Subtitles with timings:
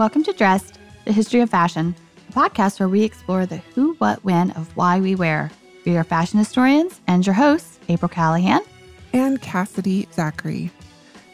[0.00, 1.94] Welcome to Dressed, the History of Fashion,
[2.30, 5.50] a podcast where we explore the who, what, when of why we wear.
[5.84, 8.60] We are fashion historians and your hosts, April Calahan
[9.12, 10.70] and Cassidy Zachary.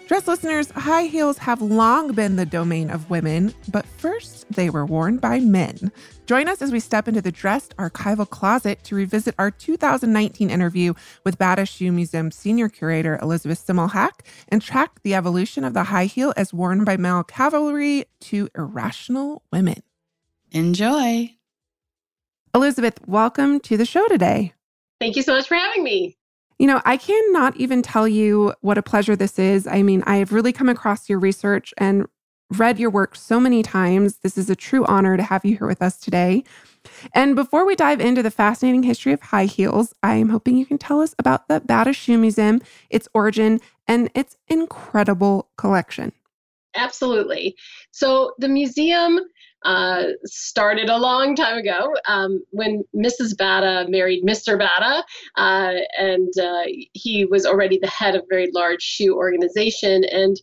[0.07, 4.87] Dress listeners, high heels have long been the domain of women, but first they were
[4.87, 5.91] worn by men.
[6.27, 10.95] Join us as we step into the dressed archival closet to revisit our 2019 interview
[11.25, 16.05] with Bata Shoe Museum senior curator Elizabeth Semmelhack and track the evolution of the high
[16.05, 19.83] heel as worn by male cavalry to irrational women.
[20.53, 21.35] Enjoy.
[22.55, 24.53] Elizabeth, welcome to the show today.
[25.01, 26.16] Thank you so much for having me.
[26.59, 29.67] You know, I cannot even tell you what a pleasure this is.
[29.67, 32.07] I mean, I have really come across your research and
[32.51, 34.19] read your work so many times.
[34.19, 36.45] This is a true honor to have you here with us today.
[37.13, 40.65] And before we dive into the fascinating history of high heels, I am hoping you
[40.65, 46.13] can tell us about the Bata Shoe Museum, its origin, and its incredible collection.
[46.75, 47.57] Absolutely.
[47.91, 49.19] So, the museum
[49.67, 53.37] uh, started a long time ago um, when Mrs.
[53.37, 54.57] Bata married Mr.
[54.57, 55.05] Bata,
[55.37, 60.05] uh, and uh, he was already the head of a very large shoe organization.
[60.05, 60.41] And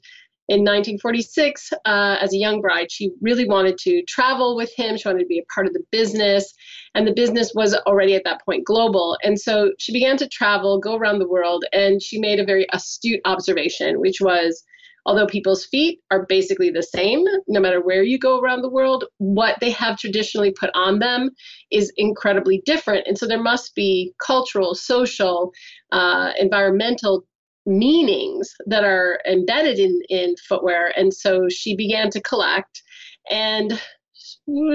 [0.49, 4.97] in 1946, uh, as a young bride, she really wanted to travel with him.
[4.97, 6.53] She wanted to be a part of the business,
[6.93, 9.17] and the business was already at that point global.
[9.23, 12.67] And so she began to travel, go around the world, and she made a very
[12.73, 14.63] astute observation, which was
[15.05, 19.05] although people's feet are basically the same no matter where you go around the world,
[19.17, 21.29] what they have traditionally put on them
[21.71, 23.07] is incredibly different.
[23.07, 25.51] And so there must be cultural, social,
[25.91, 27.25] uh, environmental
[27.65, 30.93] meanings that are embedded in, in footwear.
[30.97, 32.81] And so she began to collect.
[33.29, 33.79] And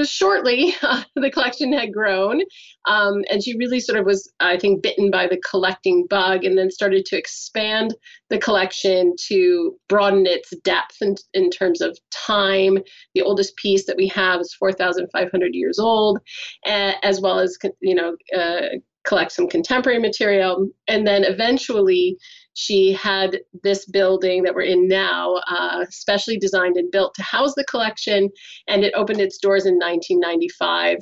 [0.05, 0.75] shortly
[1.17, 2.41] the collection had grown
[2.87, 6.57] um, and she really sort of was i think bitten by the collecting bug and
[6.57, 7.95] then started to expand
[8.31, 12.79] the collection to broaden its depth in, in terms of time.
[13.15, 16.19] The oldest piece that we have is 4500 years old
[16.67, 20.69] as well as you know uh, collect some contemporary material.
[20.87, 22.17] And then eventually
[22.59, 27.55] she had this building that we're in now, uh, specially designed and built to house
[27.55, 28.29] the collection,
[28.67, 30.99] and it opened its doors in 1995.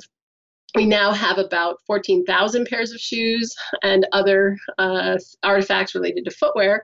[0.75, 6.83] We now have about 14,000 pairs of shoes and other uh, artifacts related to footwear.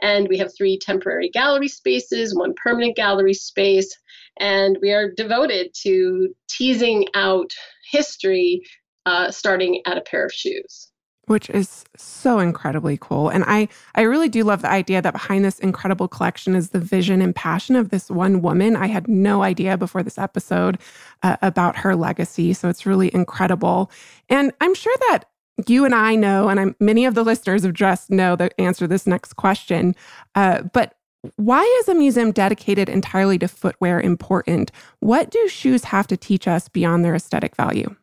[0.00, 3.92] And we have three temporary gallery spaces, one permanent gallery space,
[4.38, 7.50] and we are devoted to teasing out
[7.90, 8.62] history
[9.04, 10.91] uh, starting at a pair of shoes
[11.26, 13.28] which is so incredibly cool.
[13.28, 16.80] And I I really do love the idea that behind this incredible collection is the
[16.80, 18.76] vision and passion of this one woman.
[18.76, 20.78] I had no idea before this episode
[21.22, 23.90] uh, about her legacy, so it's really incredible.
[24.28, 25.24] And I'm sure that
[25.68, 28.84] you and I know, and I'm, many of the listeners of Dress know the answer
[28.84, 29.94] to this next question.
[30.34, 30.94] Uh, but
[31.36, 34.72] why is a museum dedicated entirely to footwear important?
[35.00, 37.94] What do shoes have to teach us beyond their aesthetic value?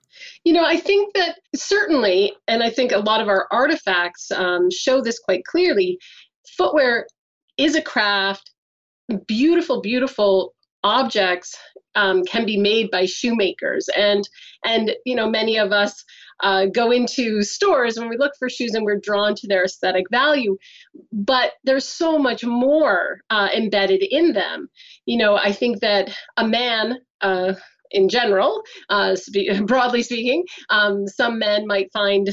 [0.44, 4.70] You know, I think that certainly, and I think a lot of our artifacts um,
[4.72, 6.00] show this quite clearly.
[6.58, 7.08] Footwear
[7.58, 8.52] is a craft.
[9.28, 10.54] Beautiful, beautiful
[10.84, 11.58] objects
[11.96, 14.28] um, can be made by shoemakers, and
[14.64, 16.04] and you know many of us
[16.42, 20.06] uh, go into stores when we look for shoes and we're drawn to their aesthetic
[20.12, 20.58] value,
[21.12, 24.70] but there's so much more uh, embedded in them.
[25.06, 26.98] You know, I think that a man.
[27.22, 27.54] Uh,
[27.92, 30.44] in general, uh, spe- broadly speaking.
[30.70, 32.30] Um, some men might find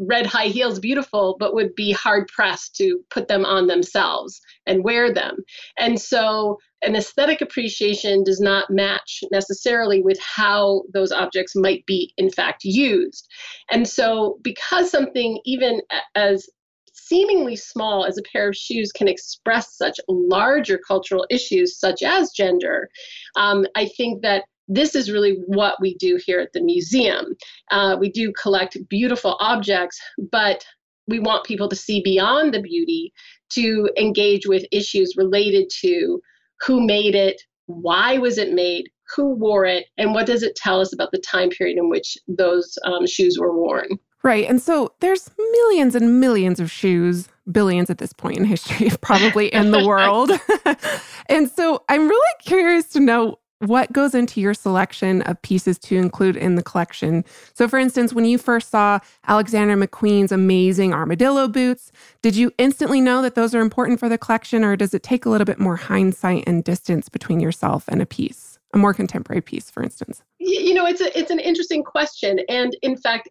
[0.00, 4.82] red high heels beautiful, but would be hard pressed to put them on themselves and
[4.82, 5.36] wear them.
[5.78, 12.14] And so an aesthetic appreciation does not match necessarily with how those objects might be
[12.16, 13.28] in fact used.
[13.70, 15.82] And so because something even
[16.14, 16.48] as
[16.94, 22.30] seemingly small as a pair of shoes can express such larger cultural issues such as
[22.30, 22.88] gender,
[23.36, 27.36] um, I think that this is really what we do here at the museum.
[27.70, 30.00] Uh, we do collect beautiful objects,
[30.30, 30.64] but
[31.08, 33.12] we want people to see beyond the beauty
[33.50, 36.20] to engage with issues related to
[36.60, 40.80] who made it, why was it made, who wore it, and what does it tell
[40.80, 43.88] us about the time period in which those um, shoes were worn.
[44.22, 44.48] Right.
[44.48, 49.48] And so there's millions and millions of shoes, billions at this point in history, probably
[49.48, 50.30] in the world.
[51.26, 55.96] and so I'm really curious to know what goes into your selection of pieces to
[55.96, 57.24] include in the collection?
[57.54, 61.92] So, for instance, when you first saw Alexander McQueen's amazing armadillo boots,
[62.22, 65.26] did you instantly know that those are important for the collection, or does it take
[65.26, 68.58] a little bit more hindsight and distance between yourself and a piece?
[68.72, 70.22] a more contemporary piece, for instance?
[70.38, 73.28] You know, it's a, it's an interesting question, and in fact,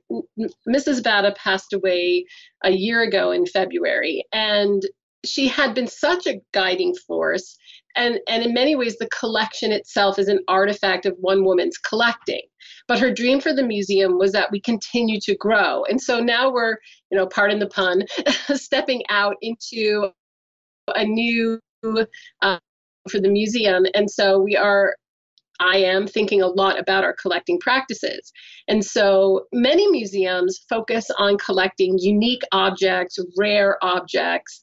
[0.68, 1.02] Mrs.
[1.02, 2.26] Bata passed away
[2.64, 4.84] a year ago in February, and
[5.26, 7.58] she had been such a guiding force
[7.96, 12.42] and and in many ways the collection itself is an artifact of one woman's collecting.
[12.88, 15.84] But her dream for the museum was that we continue to grow.
[15.86, 16.78] And so now we're
[17.12, 18.04] you know pardon the pun
[18.56, 20.12] stepping out into
[20.96, 21.60] a new
[22.42, 22.60] uh,
[23.10, 23.86] for the museum.
[23.94, 24.96] And so we are
[25.60, 28.32] I am thinking a lot about our collecting practices.
[28.68, 34.62] And so many museums focus on collecting unique objects, rare objects,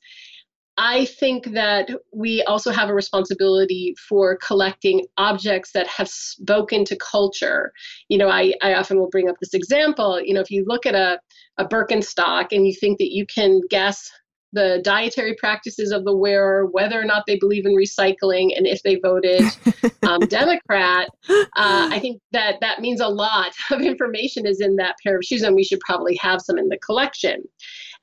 [0.79, 6.97] I think that we also have a responsibility for collecting objects that have spoken to
[6.97, 7.73] culture.
[8.09, 10.21] You know, I, I often will bring up this example.
[10.21, 11.19] You know, if you look at a,
[11.57, 14.11] a Birkenstock and you think that you can guess
[14.53, 18.83] the dietary practices of the wearer, whether or not they believe in recycling, and if
[18.83, 19.43] they voted
[20.03, 24.97] um, Democrat, uh, I think that that means a lot of information is in that
[25.03, 27.45] pair of shoes, and we should probably have some in the collection.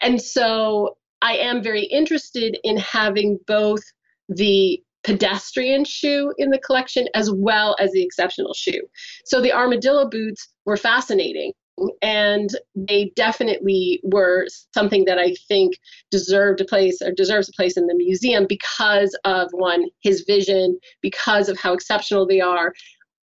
[0.02, 3.82] And so I am very interested in having both
[4.28, 8.82] the pedestrian shoe in the collection as well as the exceptional shoe.
[9.26, 11.54] So the armadillo boots were fascinating
[12.02, 15.74] and they definitely were something that I think
[16.12, 20.78] deserved a place or deserves a place in the museum because of one his vision,
[21.02, 22.74] because of how exceptional they are.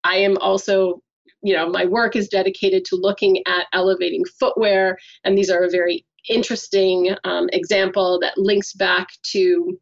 [0.05, 1.03] I am also
[1.43, 5.71] you know my work is dedicated to looking at elevating footwear and these are a
[5.71, 9.79] very interesting um, example that links back to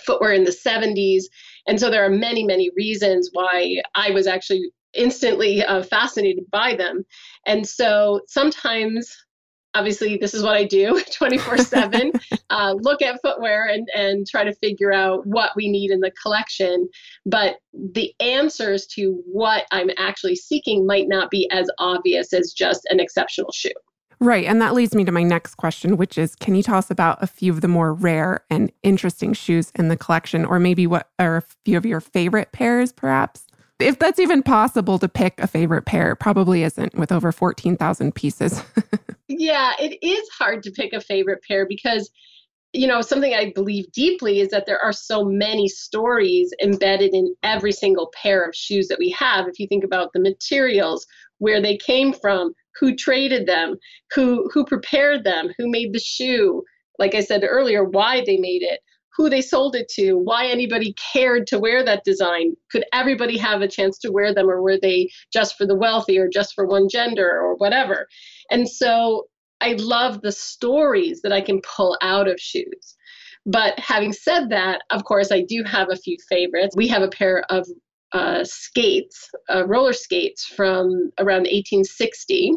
[0.00, 1.24] footwear in the 70s.
[1.66, 6.74] And so there are many, many reasons why I was actually instantly uh, fascinated by
[6.74, 7.04] them.
[7.46, 9.14] And so sometimes,
[9.74, 12.12] obviously, this is what I do 24 7
[12.50, 16.12] uh, look at footwear and, and try to figure out what we need in the
[16.22, 16.88] collection.
[17.26, 22.86] But the answers to what I'm actually seeking might not be as obvious as just
[22.90, 23.70] an exceptional shoe.
[24.20, 24.46] Right.
[24.46, 27.22] And that leads me to my next question, which is can you tell us about
[27.22, 31.08] a few of the more rare and interesting shoes in the collection, or maybe what
[31.18, 33.46] are a few of your favorite pairs, perhaps?
[33.78, 38.60] If that's even possible to pick a favorite pair, probably isn't with over 14,000 pieces.
[39.28, 42.10] yeah, it is hard to pick a favorite pair because
[42.74, 47.34] you know, something I believe deeply is that there are so many stories embedded in
[47.42, 49.48] every single pair of shoes that we have.
[49.48, 51.06] If you think about the materials,
[51.38, 53.76] where they came from, who traded them,
[54.14, 56.62] who who prepared them, who made the shoe,
[56.98, 58.80] like I said earlier, why they made it,
[59.16, 62.54] who they sold it to, why anybody cared to wear that design.
[62.70, 66.18] Could everybody have a chance to wear them or were they just for the wealthy
[66.18, 68.06] or just for one gender or whatever?
[68.50, 69.26] And so
[69.60, 72.96] I love the stories that I can pull out of shoes.
[73.44, 76.76] But having said that, of course, I do have a few favorites.
[76.76, 77.66] We have a pair of
[78.12, 82.54] uh, skates, uh, roller skates from around 1860.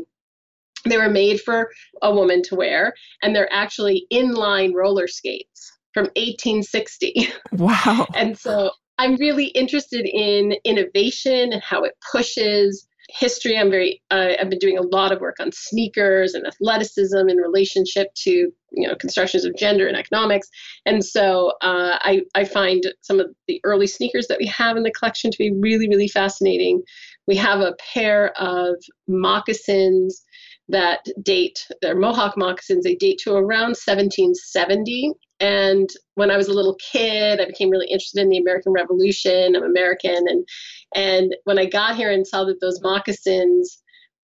[0.86, 1.70] They were made for
[2.02, 7.28] a woman to wear, and they're actually inline roller skates from 1860.
[7.52, 8.08] Wow.
[8.16, 13.58] and so I'm really interested in innovation and how it pushes history.
[13.58, 17.38] I'm very, uh, I've been doing a lot of work on sneakers and athleticism in
[17.38, 20.48] relationship to, you know, constructions of gender and economics.
[20.86, 24.84] And so uh, I, I find some of the early sneakers that we have in
[24.84, 26.82] the collection to be really, really fascinating.
[27.28, 28.76] We have a pair of
[29.08, 30.24] moccasins
[30.72, 35.14] that date, they're Mohawk moccasins, they date to around 1770.
[35.40, 39.56] And when I was a little kid, I became really interested in the American Revolution.
[39.56, 40.28] I'm American.
[40.28, 40.48] And,
[40.96, 43.82] and when I got here and saw that those moccasins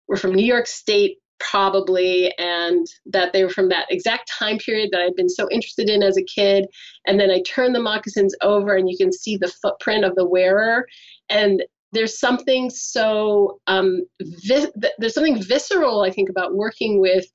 [0.07, 4.89] were from New York State, probably, and that they were from that exact time period
[4.91, 6.65] that I'd been so interested in as a kid.
[7.05, 10.27] And then I turned the moccasins over, and you can see the footprint of the
[10.27, 10.85] wearer.
[11.29, 14.01] And there's something so um,
[14.99, 17.25] there's something visceral i think about working with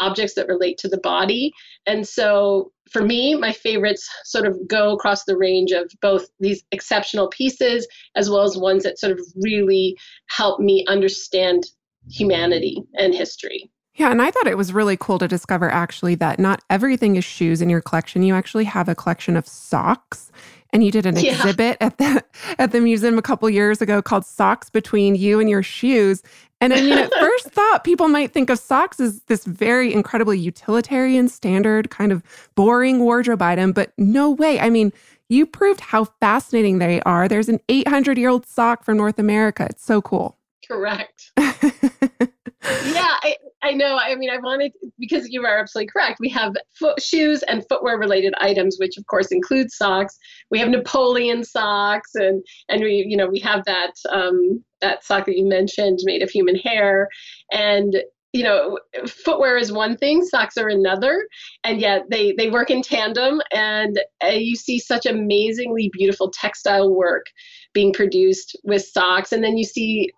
[0.00, 1.52] objects that relate to the body.
[1.86, 6.62] And so for me my favorites sort of go across the range of both these
[6.72, 9.96] exceptional pieces as well as ones that sort of really
[10.28, 11.64] help me understand
[12.10, 13.70] humanity and history.
[13.94, 17.24] Yeah, and I thought it was really cool to discover actually that not everything is
[17.24, 18.22] shoes in your collection.
[18.22, 20.30] You actually have a collection of socks
[20.72, 21.32] and you did an yeah.
[21.32, 22.24] exhibit at the
[22.58, 26.22] at the museum a couple years ago called Socks Between You and Your Shoes.
[26.60, 30.38] And I mean, at first thought, people might think of socks as this very incredibly
[30.38, 32.22] utilitarian, standard, kind of
[32.54, 34.58] boring wardrobe item, but no way.
[34.58, 34.92] I mean,
[35.28, 37.28] you proved how fascinating they are.
[37.28, 39.66] There's an 800 year old sock from North America.
[39.70, 40.36] It's so cool.
[40.66, 41.32] Correct.
[42.64, 43.98] yeah, I, I know.
[44.00, 46.18] I mean, I wanted because you are absolutely correct.
[46.20, 50.18] We have foot shoes and footwear related items, which of course include socks.
[50.50, 55.26] We have Napoleon socks, and and we you know we have that um, that sock
[55.26, 57.08] that you mentioned made of human hair,
[57.52, 57.96] and
[58.32, 61.26] you know footwear is one thing socks are another
[61.64, 66.94] and yet they they work in tandem and uh, you see such amazingly beautiful textile
[66.94, 67.24] work
[67.72, 70.10] being produced with socks and then you see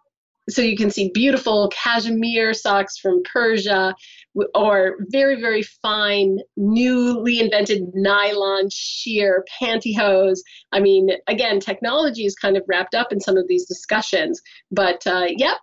[0.49, 3.95] so you can see beautiful cashmere socks from Persia
[4.55, 10.39] or very, very fine, newly invented nylon sheer pantyhose.
[10.73, 15.07] I mean, again, technology is kind of wrapped up in some of these discussions, but
[15.07, 15.59] uh, yep,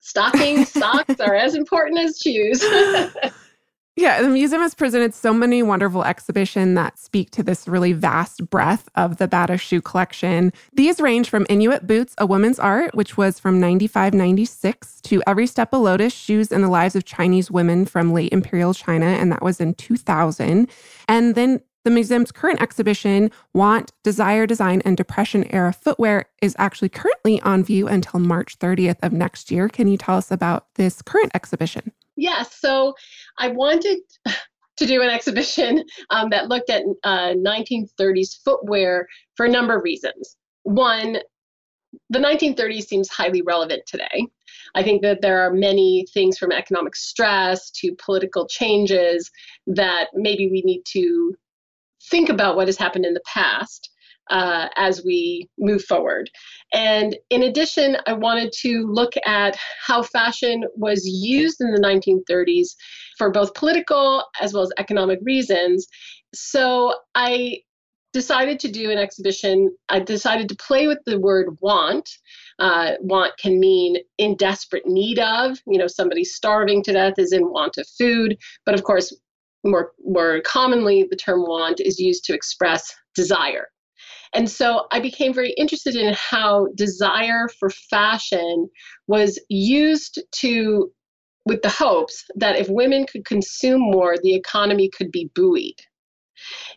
[0.00, 2.62] stockings, socks are as important as shoes.
[3.94, 8.48] Yeah, the museum has presented so many wonderful exhibitions that speak to this really vast
[8.48, 10.50] breadth of the Bata shoe collection.
[10.72, 15.46] These range from Inuit Boots, a woman's art, which was from 95 96, to Every
[15.46, 19.30] Step a Lotus, Shoes in the Lives of Chinese Women from late Imperial China, and
[19.30, 20.70] that was in 2000.
[21.06, 26.88] And then the museum's current exhibition, Want, Desire, Design, and Depression Era Footwear, is actually
[26.88, 29.68] currently on view until March 30th of next year.
[29.68, 31.92] Can you tell us about this current exhibition?
[32.16, 32.56] Yes.
[32.60, 32.94] So
[33.38, 33.98] I wanted
[34.76, 39.82] to do an exhibition um, that looked at uh, 1930s footwear for a number of
[39.82, 40.36] reasons.
[40.64, 41.18] One,
[42.10, 44.26] the 1930s seems highly relevant today.
[44.74, 49.30] I think that there are many things from economic stress to political changes
[49.66, 51.34] that maybe we need to
[52.10, 53.90] think about what has happened in the past
[54.30, 56.30] uh, as we move forward.
[56.72, 62.68] And in addition, I wanted to look at how fashion was used in the 1930s
[63.18, 65.86] for both political as well as economic reasons.
[66.34, 67.58] So I
[68.12, 69.74] decided to do an exhibition.
[69.88, 72.08] I decided to play with the word want.
[72.58, 77.32] Uh, want can mean in desperate need of, you know, somebody starving to death is
[77.32, 78.36] in want of food.
[78.66, 79.14] But of course,
[79.64, 83.68] more, more commonly, the term want is used to express desire.
[84.34, 88.68] And so I became very interested in how desire for fashion
[89.06, 90.90] was used to,
[91.44, 95.80] with the hopes that if women could consume more, the economy could be buoyed.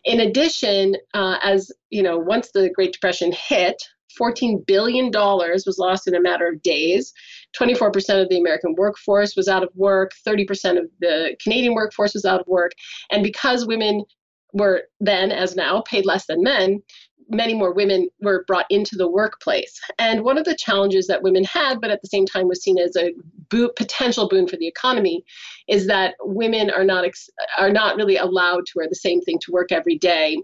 [0.04, 3.82] In addition, uh, as you know, once the Great Depression hit,
[4.20, 7.12] $14 billion was lost in a matter of days.
[7.58, 12.24] 24% of the American workforce was out of work, 30% of the Canadian workforce was
[12.24, 12.72] out of work.
[13.10, 14.04] And because women
[14.52, 16.82] were then, as now, paid less than men,
[17.28, 19.78] many more women were brought into the workplace.
[19.98, 22.78] And one of the challenges that women had, but at the same time was seen
[22.78, 23.12] as a
[23.50, 25.24] bo- potential boon for the economy,
[25.68, 29.38] is that women are not ex- are not really allowed to wear the same thing
[29.42, 30.38] to work every day.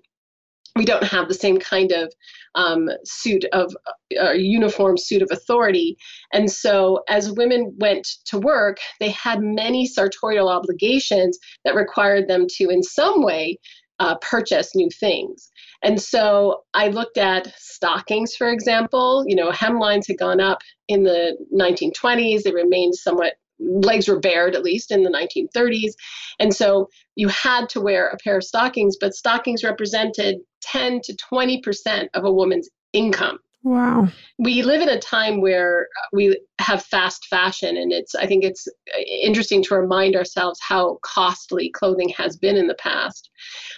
[0.74, 2.10] We don't have the same kind of
[2.54, 3.76] um, suit of
[4.18, 5.98] uh, uniform suit of authority.
[6.32, 12.46] And so, as women went to work, they had many sartorial obligations that required them
[12.56, 13.58] to, in some way,
[13.98, 15.50] uh, purchase new things.
[15.82, 19.24] And so I looked at stockings, for example.
[19.26, 24.54] You know, hemlines had gone up in the 1920s, they remained somewhat legs were bared
[24.54, 25.92] at least in the 1930s
[26.40, 31.16] and so you had to wear a pair of stockings but stockings represented 10 to
[31.16, 34.08] 20 percent of a woman's income Wow.
[34.38, 38.42] We live in a time where uh, we have fast fashion, and it's, I think
[38.42, 43.30] it's uh, interesting to remind ourselves how costly clothing has been in the past.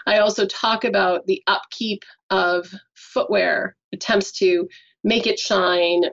[0.07, 4.67] I also talk about the upkeep of footwear, attempts to
[5.05, 6.05] make it shine,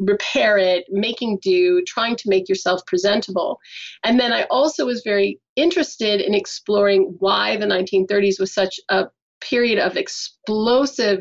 [0.00, 3.58] repair it, making do, trying to make yourself presentable.
[4.04, 9.06] And then I also was very interested in exploring why the 1930s was such a
[9.40, 11.20] period of explosive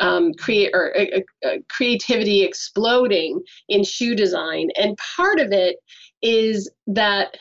[0.00, 5.76] um, create or uh, uh, creativity exploding in shoe design, and part of it
[6.22, 7.36] is that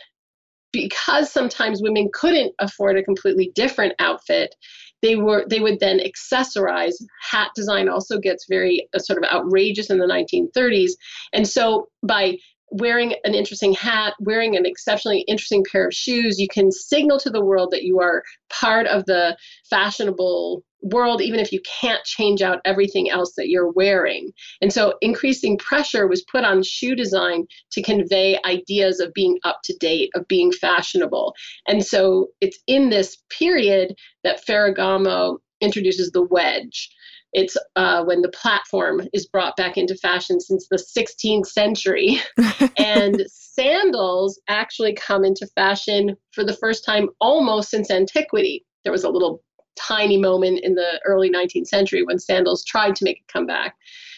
[0.73, 4.55] because sometimes women couldn't afford a completely different outfit
[5.01, 6.93] they were they would then accessorize.
[7.29, 10.91] Hat design also gets very uh, sort of outrageous in the 1930s
[11.33, 12.37] and so by
[12.71, 17.29] wearing an interesting hat, wearing an exceptionally interesting pair of shoes, you can signal to
[17.29, 19.37] the world that you are part of the
[19.69, 24.31] fashionable world, even if you can't change out everything else that you're wearing.
[24.61, 29.59] And so increasing pressure was put on shoe design to convey ideas of being up
[29.65, 31.35] to date, of being fashionable.
[31.67, 36.89] And so it's in this period that Ferragamo introduces the wedge.
[37.33, 42.19] It's uh, when the platform is brought back into fashion since the 16th century.
[42.77, 48.65] and sandals actually come into fashion for the first time almost since antiquity.
[48.83, 49.43] There was a little
[49.77, 53.75] tiny moment in the early 19th century when sandals tried to make a comeback.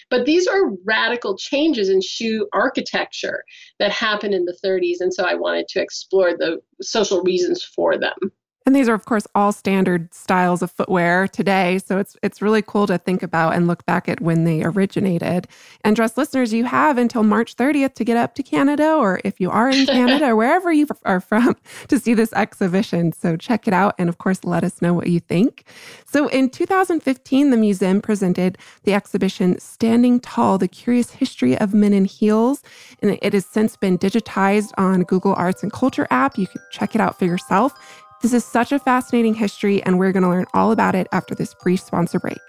[0.10, 3.43] But these are radical changes in shoe architecture
[3.79, 4.98] that happened in the 30s.
[5.00, 8.13] And so I wanted to explore the social reasons for them.
[8.65, 11.79] And these are, of course, all standard styles of footwear today.
[11.79, 15.48] So it's it's really cool to think about and look back at when they originated.
[15.84, 19.41] And dress listeners, you have until March 30th to get up to Canada, or if
[19.41, 21.58] you are in Canada or wherever you are from,
[21.89, 23.12] to see this exhibition.
[23.12, 25.65] So check it out, and of course, let us know what you think.
[26.05, 31.91] So in 2015, the museum presented the exhibition "Standing Tall: The Curious History of Men
[31.91, 32.63] in Heels,"
[33.01, 36.38] and it has since been digitized on Google Arts and Culture app.
[36.38, 37.74] You can check it out for yourself.
[38.23, 41.35] This is such a fascinating history, and we're going to learn all about it after
[41.35, 42.39] this brief sponsor break.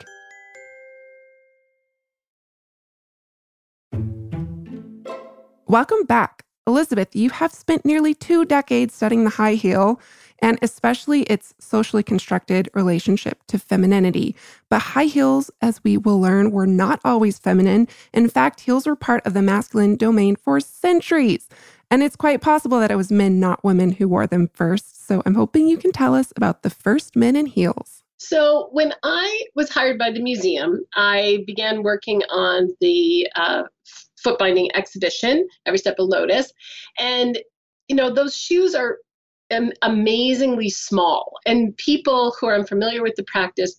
[5.67, 6.45] Welcome back.
[6.65, 10.01] Elizabeth, you have spent nearly two decades studying the high heel
[10.39, 14.37] and especially its socially constructed relationship to femininity.
[14.69, 17.89] But high heels, as we will learn, were not always feminine.
[18.13, 21.49] In fact, heels were part of the masculine domain for centuries.
[21.91, 25.07] And it's quite possible that it was men, not women, who wore them first.
[25.07, 28.03] So I'm hoping you can tell us about the first men in heels.
[28.19, 33.65] So, when I was hired by the museum, I began working on the uh,
[34.23, 36.51] foot binding exhibition, Every Step of Lotus.
[36.99, 37.39] And,
[37.89, 38.99] you know, those shoes are
[39.83, 41.33] amazingly small.
[41.45, 43.77] And people who are unfamiliar with the practice,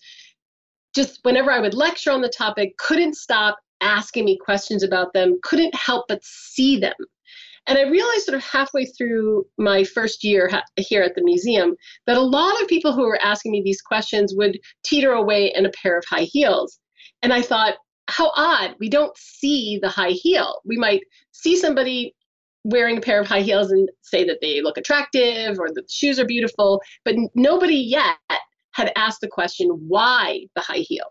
[0.93, 5.39] just whenever I would lecture on the topic, couldn't stop asking me questions about them,
[5.43, 6.93] couldn't help but see them.
[7.67, 11.75] And I realized sort of halfway through my first year ha- here at the museum
[12.05, 15.65] that a lot of people who were asking me these questions would teeter away in
[15.65, 16.79] a pair of high heels.
[17.24, 17.75] And I thought,
[18.07, 18.75] how odd.
[18.79, 20.62] We don't see the high heel.
[20.63, 22.13] We might see somebody
[22.63, 25.91] wearing a pair of high heels and say that they look attractive or that the
[25.91, 28.17] shoes are beautiful, but nobody yet
[28.72, 31.05] had asked the question, why the high heel?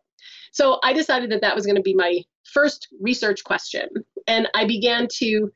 [0.52, 3.88] So I decided that that was going to be my first research question.
[4.26, 5.50] And I began to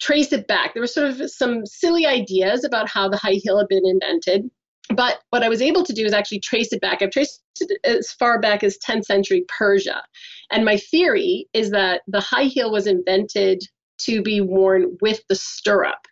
[0.00, 0.74] trace it back.
[0.74, 4.50] There were sort of some silly ideas about how the high heel had been invented.
[4.94, 7.00] But what I was able to do is actually trace it back.
[7.00, 10.02] I've traced it as far back as 10th century Persia.
[10.50, 13.62] And my theory is that the high heel was invented
[14.00, 16.06] to be worn with the stirrup.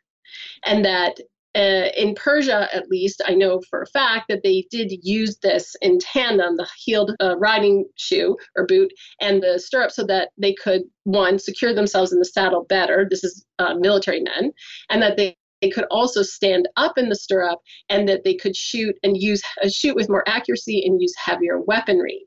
[0.64, 1.18] And that
[1.55, 5.77] uh, in Persia, at least, I know for a fact that they did use this
[5.83, 10.55] in tandem, the heeled uh, riding shoe or boot and the stirrup, so that they
[10.55, 13.07] could, one, secure themselves in the saddle better.
[13.09, 14.53] This is uh, military men,
[14.91, 18.57] and that they they could also stand up in the stirrup and that they could
[18.57, 22.27] shoot and use uh, shoot with more accuracy and use heavier weaponry.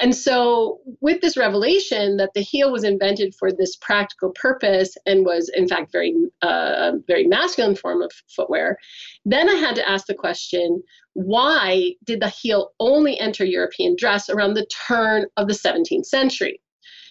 [0.00, 5.24] And so, with this revelation that the heel was invented for this practical purpose and
[5.24, 8.78] was, in fact, very, uh, very masculine form of footwear,
[9.24, 10.82] then I had to ask the question
[11.14, 16.58] why did the heel only enter European dress around the turn of the 17th century?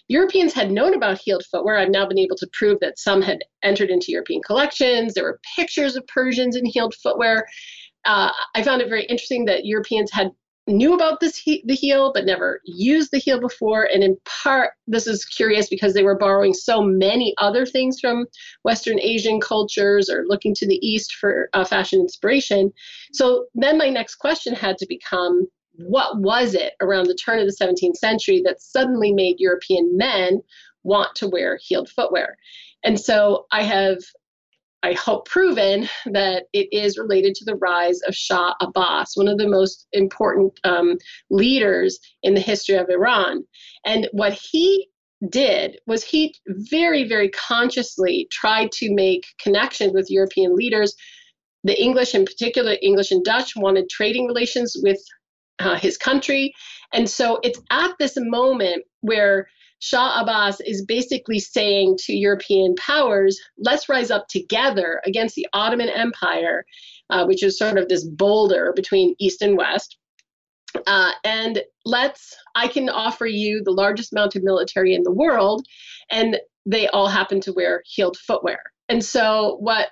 [0.08, 1.78] Europeans had known about heeled footwear.
[1.78, 5.14] I've now been able to prove that some had entered into European collections.
[5.14, 7.46] There were pictures of Persians in heeled footwear.
[8.04, 10.32] Uh, I found it very interesting that Europeans had
[10.72, 13.84] knew about this he- the heel but never used the heel before.
[13.84, 18.26] And in part this is curious because they were borrowing so many other things from
[18.64, 22.72] western asian cultures or looking to the east for uh, fashion inspiration.
[23.12, 27.46] So then my next question had to become what was it around the turn of
[27.46, 30.42] the 17th century that suddenly made european men
[30.82, 32.36] want to wear heeled footwear?
[32.84, 33.98] And so i have
[34.82, 39.38] I hope, proven that it is related to the rise of Shah Abbas, one of
[39.38, 40.98] the most important um,
[41.30, 43.44] leaders in the history of Iran.
[43.84, 44.88] And what he
[45.28, 50.96] did was he very, very consciously tried to make connections with European leaders.
[51.62, 54.98] The English, in particular, English and Dutch, wanted trading relations with
[55.60, 56.52] uh, his country.
[56.92, 59.46] And so it's at this moment where
[59.82, 65.88] Shah Abbas is basically saying to European powers, let's rise up together against the Ottoman
[65.88, 66.64] Empire,
[67.10, 69.96] uh, which is sort of this boulder between East and West.
[70.86, 75.66] Uh, and let's, I can offer you the largest mounted military in the world.
[76.12, 78.62] And they all happen to wear heeled footwear.
[78.88, 79.88] And so, what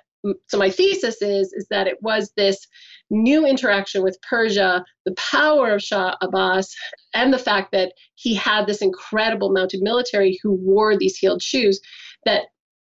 [0.47, 2.65] so my thesis is is that it was this
[3.11, 6.73] new interaction with Persia, the power of Shah Abbas,
[7.13, 11.79] and the fact that he had this incredible mounted military who wore these heeled shoes
[12.25, 12.45] that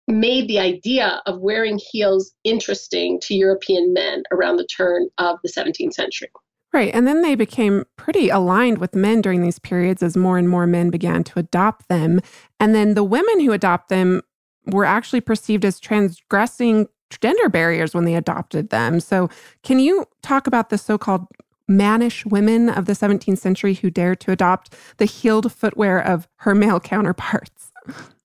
[0.08, 5.50] made the idea of wearing heels interesting to European men around the turn of the
[5.50, 6.28] 17th century.
[6.72, 6.92] Right.
[6.94, 10.66] And then they became pretty aligned with men during these periods as more and more
[10.66, 12.20] men began to adopt them.
[12.60, 14.22] And then the women who adopt them
[14.66, 19.00] were actually perceived as transgressing gender barriers when they adopted them.
[19.00, 19.28] So,
[19.62, 21.26] can you talk about the so called
[21.68, 26.54] mannish women of the 17th century who dared to adopt the heeled footwear of her
[26.54, 27.72] male counterparts.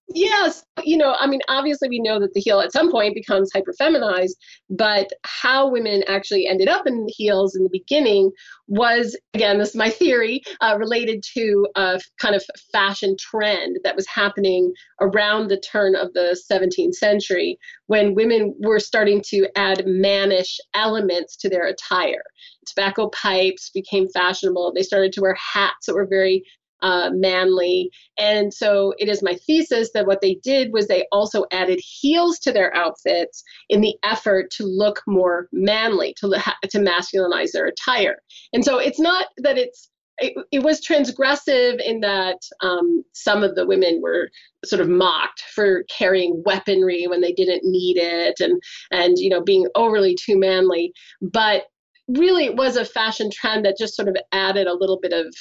[0.09, 3.51] Yes, you know, I mean, obviously we know that the heel at some point becomes
[3.53, 4.33] hyperfeminized,
[4.69, 8.31] but how women actually ended up in heels in the beginning
[8.67, 13.95] was, again, this is my theory, uh, related to a kind of fashion trend that
[13.95, 19.83] was happening around the turn of the 17th century when women were starting to add
[19.87, 22.23] mannish elements to their attire.
[22.67, 24.73] Tobacco pipes became fashionable.
[24.75, 26.43] They started to wear hats that were very
[26.83, 27.89] uh, manly.
[28.17, 32.37] And so it is my thesis that what they did was they also added heels
[32.39, 36.29] to their outfits in the effort to look more manly, to,
[36.69, 38.17] to masculinize their attire.
[38.51, 43.55] And so it's not that it's it, it, was transgressive in that um, some of
[43.55, 44.29] the women were
[44.63, 49.41] sort of mocked for carrying weaponry when they didn't need it and and you know
[49.41, 51.63] being overly too manly but
[52.07, 55.33] really it was a fashion trend that just sort of added a little bit of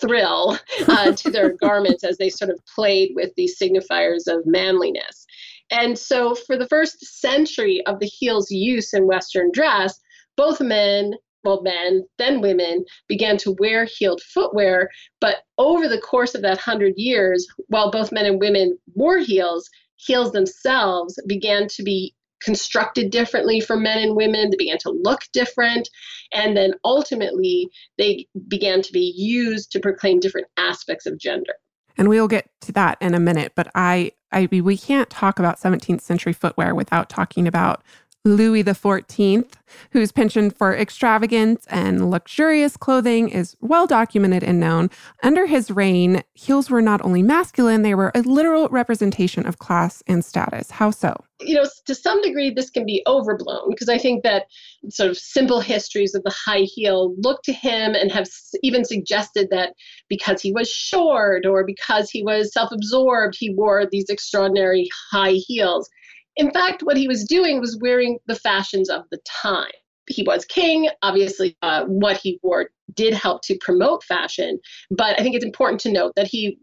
[0.00, 5.26] thrill uh, to their garments as they sort of played with these signifiers of manliness.
[5.70, 9.98] And so, for the first century of the heel's use in Western dress,
[10.36, 11.14] both men,
[11.44, 14.90] well, men, then women, began to wear heeled footwear.
[15.20, 19.68] But over the course of that hundred years, while both men and women wore heels,
[19.96, 22.14] heels themselves began to be
[22.44, 24.50] constructed differently for men and women.
[24.50, 25.88] They began to look different.
[26.32, 31.54] And then ultimately, they began to be used to proclaim different aspects of gender.
[31.96, 33.52] And we'll get to that in a minute.
[33.54, 37.82] But I, I we can't talk about 17th century footwear without talking about
[38.24, 39.50] Louis XIV,
[39.90, 44.90] whose penchant for extravagant and luxurious clothing is well documented and known.
[45.24, 50.04] Under his reign, heels were not only masculine, they were a literal representation of class
[50.06, 50.70] and status.
[50.70, 51.24] How so?
[51.40, 54.44] You know, to some degree, this can be overblown because I think that
[54.90, 58.28] sort of simple histories of the high heel look to him and have
[58.62, 59.74] even suggested that
[60.08, 65.32] because he was short or because he was self absorbed, he wore these extraordinary high
[65.32, 65.90] heels.
[66.36, 69.70] In fact, what he was doing was wearing the fashions of the time.
[70.08, 70.88] He was king.
[71.02, 74.58] Obviously, uh, what he wore did help to promote fashion.
[74.90, 76.58] But I think it's important to note that he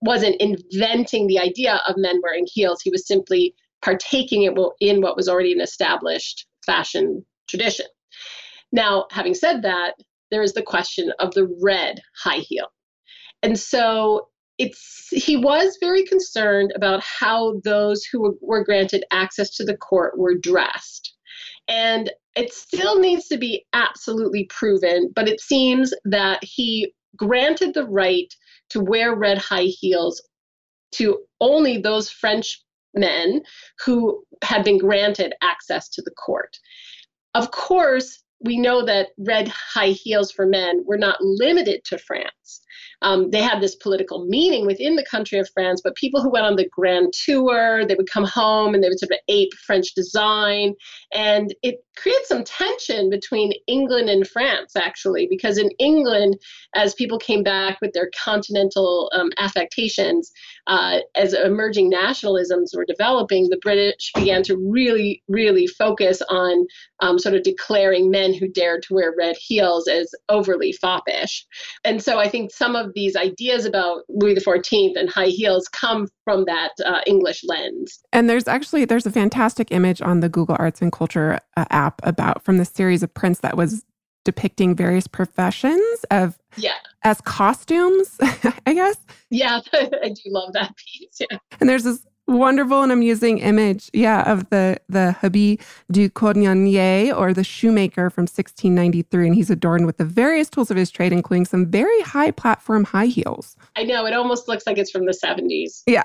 [0.00, 2.80] wasn't inventing the idea of men wearing heels.
[2.82, 7.86] He was simply partaking in what was already an established fashion tradition.
[8.72, 9.94] Now, having said that,
[10.30, 12.66] there is the question of the red high heel.
[13.42, 14.28] And so
[14.58, 20.18] it's he was very concerned about how those who were granted access to the court
[20.18, 21.14] were dressed.
[21.68, 27.86] And it still needs to be absolutely proven but it seems that he granted the
[27.86, 28.32] right
[28.70, 30.22] to wear red high heels
[30.92, 32.62] to only those french
[32.94, 33.42] men
[33.84, 36.56] who had been granted access to the court.
[37.34, 42.62] Of course we know that red high heels for men were not limited to France
[43.02, 46.46] um, they had this political meaning within the country of France, but people who went
[46.46, 49.94] on the grand tour, they would come home and they would sort of ape French
[49.94, 50.74] design.
[51.12, 56.38] And it creates some tension between England and France, actually, because in England,
[56.74, 60.32] as people came back with their continental um, affectations,
[60.66, 66.66] uh, as emerging nationalisms were developing, the British began to really, really focus on
[67.00, 71.46] um, sort of declaring men who dared to wear red heels as overly foppish.
[71.84, 76.08] And so I think some of these ideas about Louis XIV and high heels come
[76.24, 78.00] from that uh, English lens.
[78.12, 82.00] And there's actually there's a fantastic image on the Google Arts and Culture uh, app
[82.04, 83.84] about from the series of prints that was
[84.24, 88.18] depicting various professions of yeah as costumes
[88.66, 88.98] i guess
[89.30, 94.30] yeah i do love that piece yeah and there's this wonderful and amusing image yeah
[94.30, 95.60] of the the habit
[95.90, 100.76] du cordonnier or the shoemaker from 1693 and he's adorned with the various tools of
[100.76, 104.76] his trade including some very high platform high heels i know it almost looks like
[104.76, 106.02] it's from the 70s yeah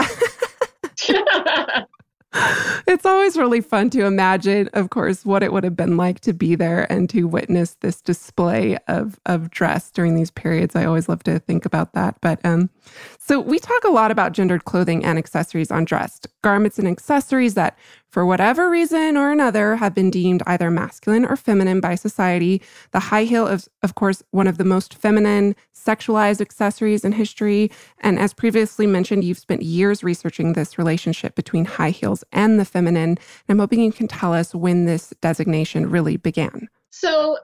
[2.87, 6.33] it's always really fun to imagine, of course, what it would have been like to
[6.33, 10.75] be there and to witness this display of, of dress during these periods.
[10.75, 12.19] I always love to think about that.
[12.21, 12.69] But um,
[13.25, 17.53] so we talk a lot about gendered clothing and accessories on dressed garments and accessories
[17.53, 17.77] that
[18.09, 22.61] for whatever reason or another, have been deemed either masculine or feminine by society.
[22.91, 27.71] The high heel is, of course, one of the most feminine, sexualized accessories in history.
[27.99, 32.65] And as previously mentioned, you've spent years researching this relationship between high heels and the
[32.65, 33.11] feminine.
[33.11, 36.67] And I'm hoping you can tell us when this designation really began.
[36.89, 37.37] So,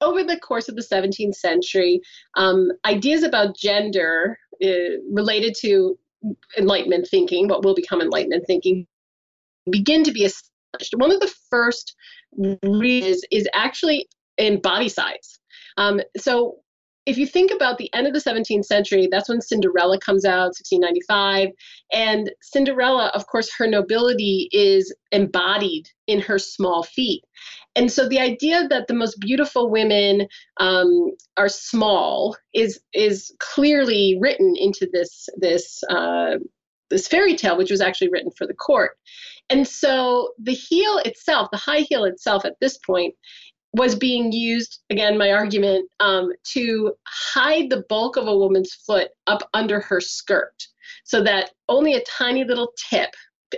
[0.00, 2.00] over the course of the 17th century,
[2.36, 4.36] um, ideas about gender
[5.10, 5.98] related to
[6.56, 8.86] Enlightenment thinking, what will become Enlightenment thinking,
[9.70, 10.94] begin to be established.
[10.96, 11.94] One of the first
[12.62, 15.38] reasons is actually in body size.
[15.76, 16.56] Um, so
[17.04, 20.54] if you think about the end of the 17th century, that's when Cinderella comes out,
[20.54, 21.48] 1695.
[21.92, 27.24] And Cinderella, of course, her nobility is embodied in her small feet.
[27.74, 34.18] And so the idea that the most beautiful women um, are small is is clearly
[34.20, 36.36] written into this this uh,
[36.90, 38.92] this fairy tale, which was actually written for the court.
[39.48, 43.14] And so the heel itself, the high heel itself, at this point
[43.74, 49.08] was being used again my argument um, to hide the bulk of a woman's foot
[49.26, 50.66] up under her skirt
[51.04, 53.10] so that only a tiny little tip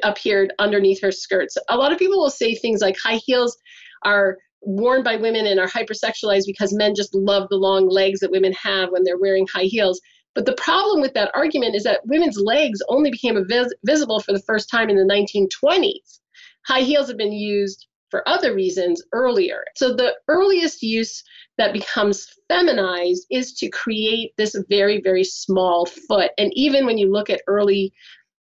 [0.03, 3.57] appeared underneath her skirts a lot of people will say things like high heels
[4.04, 8.30] are worn by women and are hypersexualized because men just love the long legs that
[8.30, 10.00] women have when they're wearing high heels
[10.34, 14.32] but the problem with that argument is that women's legs only became vis- visible for
[14.32, 16.20] the first time in the 1920s
[16.66, 19.64] high heels have been used for other reasons earlier.
[19.74, 21.24] So the earliest use
[21.58, 26.30] that becomes feminized is to create this very, very small foot.
[26.38, 27.92] And even when you look at early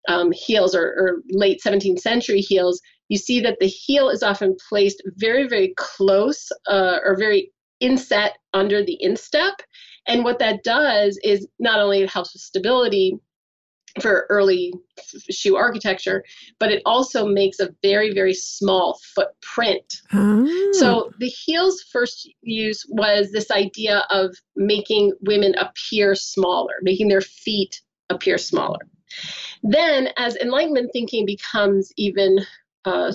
[0.08, 4.56] um, heels or, or late 17th century heels, you see that the heel is often
[4.68, 9.54] placed very, very close uh, or very inset under the instep.
[10.08, 13.18] And what that does is not only it helps with stability,
[14.00, 14.72] for early
[15.30, 16.24] shoe architecture,
[16.58, 20.02] but it also makes a very, very small footprint.
[20.12, 20.72] Oh.
[20.72, 27.20] So the heel's first use was this idea of making women appear smaller, making their
[27.20, 28.80] feet appear smaller.
[29.62, 32.38] Then, as Enlightenment thinking becomes even
[32.86, 33.12] uh,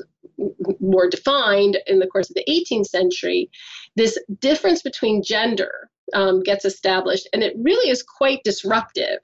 [0.79, 3.49] more defined in the course of the 18th century,
[3.95, 9.19] this difference between gender um, gets established, and it really is quite disruptive.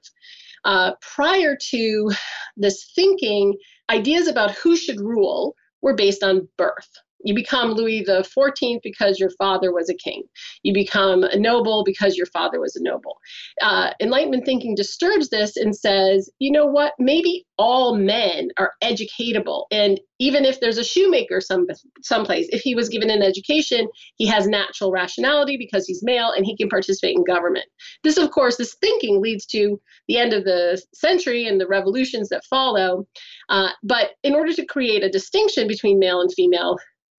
[0.64, 2.10] Uh, prior to
[2.56, 3.54] this thinking,
[3.90, 6.90] ideas about who should rule were based on birth.
[7.24, 10.22] You become Louis the 14th because your father was a king.
[10.62, 13.18] You become a noble because your father was a noble.
[13.60, 16.94] Uh, Enlightenment thinking disturbs this and says, you know what?
[16.98, 21.66] Maybe all men are educatable, and even if there's a shoemaker some
[22.02, 26.44] someplace, if he was given an education, he has natural rationality because he's male and
[26.44, 27.66] he can participate in government.
[28.02, 32.28] This, of course, this thinking leads to the end of the century and the revolutions
[32.30, 33.06] that follow.
[33.48, 36.76] Uh, but in order to create a distinction between male and female,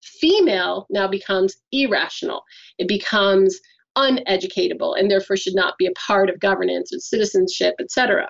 [0.09, 2.43] female now becomes irrational.
[2.79, 3.59] It becomes
[3.97, 8.29] uneducatable and therefore should not be a part of governance or citizenship, etc.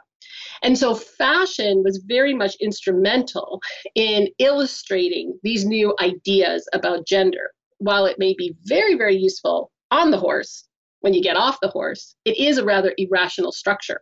[0.62, 3.61] And so fashion was very much instrumental
[3.95, 7.51] in illustrating these new ideas about gender.
[7.79, 10.64] While it may be very, very useful on the horse,
[11.01, 14.01] when you get off the horse, it is a rather irrational structure.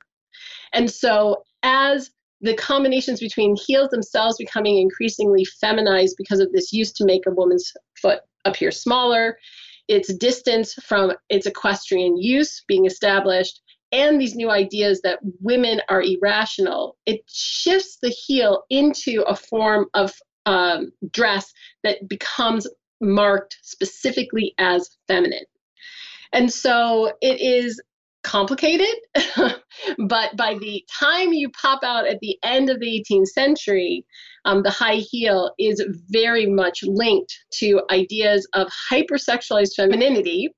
[0.72, 6.92] And so as the combinations between heels themselves becoming increasingly feminized because of this use
[6.92, 9.38] to make a woman's foot appear smaller,
[9.88, 13.60] its distance from its equestrian use being established,
[13.92, 19.86] and these new ideas that women are irrational, it shifts the heel into a form
[19.94, 20.12] of
[20.44, 21.52] um, dress
[21.84, 22.66] that becomes
[23.00, 25.44] marked specifically as feminine.
[26.32, 27.80] And so it is
[28.26, 28.94] complicated,
[30.08, 34.04] but by the time you pop out at the end of the 18th century,
[34.44, 40.48] um, the high heel is very much linked to ideas of hypersexualized femininity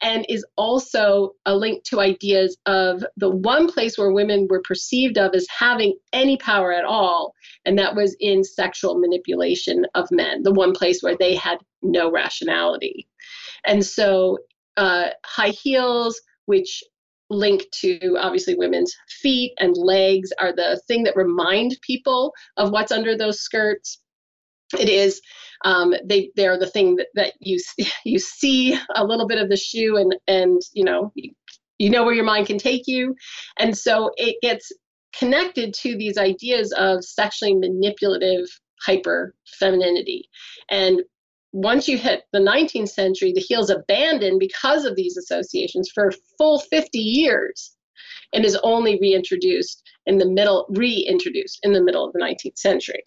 [0.00, 5.18] and is also a link to ideas of the one place where women were perceived
[5.18, 10.44] of as having any power at all, and that was in sexual manipulation of men,
[10.44, 13.08] the one place where they had no rationality.
[13.66, 14.38] And so,
[14.76, 16.84] uh, high heels, which
[17.30, 22.92] link to obviously women's feet and legs are the thing that remind people of what's
[22.92, 24.00] under those skirts.
[24.78, 25.20] It is
[25.64, 27.58] um, they they are the thing that, that you
[28.04, 31.12] you see a little bit of the shoe and and you know
[31.78, 33.14] you know where your mind can take you.
[33.58, 34.70] And so it gets
[35.16, 38.46] connected to these ideas of sexually manipulative
[38.84, 40.28] hyper femininity
[40.70, 41.02] and
[41.52, 46.12] once you hit the 19th century, the heel's abandoned because of these associations for a
[46.36, 47.74] full 50 years
[48.32, 53.02] and is only reintroduced in the middle, reintroduced in the middle of the 19th century.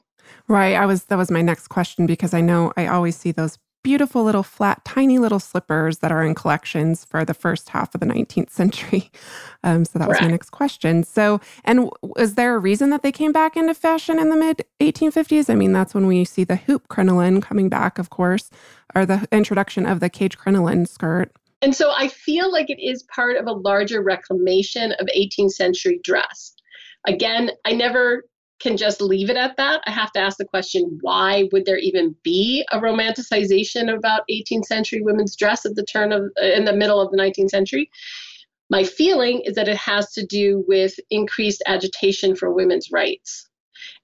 [0.48, 0.76] Right.
[0.76, 4.24] I was that was my next question because I know I always see those beautiful
[4.24, 8.08] little flat, tiny little slippers that are in collections for the first half of the
[8.08, 9.12] 19th century.
[9.64, 11.04] Um, so that was my next question.
[11.04, 14.66] So, and is there a reason that they came back into fashion in the mid
[14.80, 15.52] 1850s?
[15.52, 18.50] I mean, that's when we see the hoop crinoline coming back, of course,
[18.96, 21.32] or the introduction of the cage crinoline skirt.
[21.62, 26.00] And so I feel like it is part of a larger reclamation of 18th century
[26.04, 26.56] dress.
[27.06, 28.24] Again, I never
[28.62, 29.82] can just leave it at that.
[29.86, 34.66] I have to ask the question why would there even be a romanticization about 18th
[34.66, 37.90] century women's dress at the turn of uh, in the middle of the 19th century?
[38.70, 43.50] My feeling is that it has to do with increased agitation for women's rights.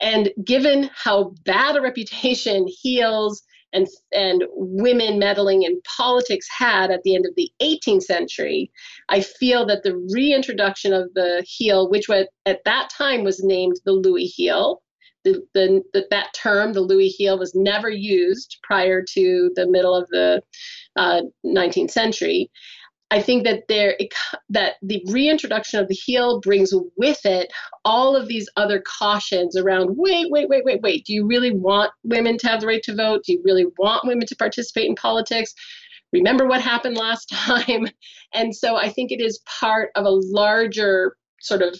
[0.02, 7.03] And given how bad a reputation heels and, and women meddling in politics had at
[7.03, 8.71] the end of the 18th century,
[9.10, 13.80] I feel that the reintroduction of the heel, which was, at that time was named
[13.86, 14.82] the Louis heel,
[15.23, 19.95] the, the, the, that term, the Louis heel, was never used prior to the middle
[19.95, 20.41] of the
[20.95, 22.49] uh, 19th century.
[23.10, 23.98] I think that there
[24.50, 27.52] that the reintroduction of the heel brings with it
[27.86, 31.91] all of these other cautions around wait wait wait wait wait do you really want
[32.04, 33.24] women to have the right to vote?
[33.26, 35.54] Do you really want women to participate in politics?
[36.13, 37.88] Remember what happened last time.
[38.34, 41.80] And so I think it is part of a larger sort of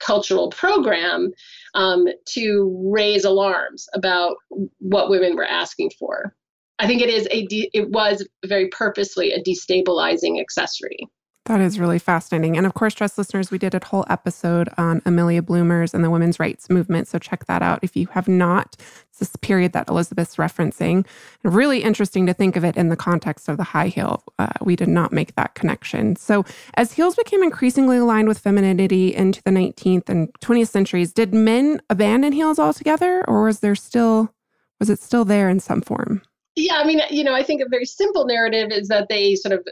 [0.00, 1.32] cultural program
[1.74, 4.36] um, to raise alarms about
[4.78, 6.34] what women were asking for.
[6.78, 11.08] I think it is a de- it was very purposely a destabilizing accessory.
[11.46, 12.56] That is really fascinating.
[12.56, 16.08] And of course, Dressed listeners, we did a whole episode on Amelia Bloomers and the
[16.08, 17.06] women's rights movement.
[17.06, 18.76] So check that out if you have not.
[19.10, 21.06] It's this period that Elizabeth's referencing.
[21.42, 24.22] Really interesting to think of it in the context of the high heel.
[24.38, 26.16] Uh, we did not make that connection.
[26.16, 31.34] So as heels became increasingly aligned with femininity into the 19th and 20th centuries, did
[31.34, 34.32] men abandon heels altogether or was there still,
[34.80, 36.22] was it still there in some form?
[36.56, 39.52] Yeah, I mean, you know, I think a very simple narrative is that they sort
[39.52, 39.66] of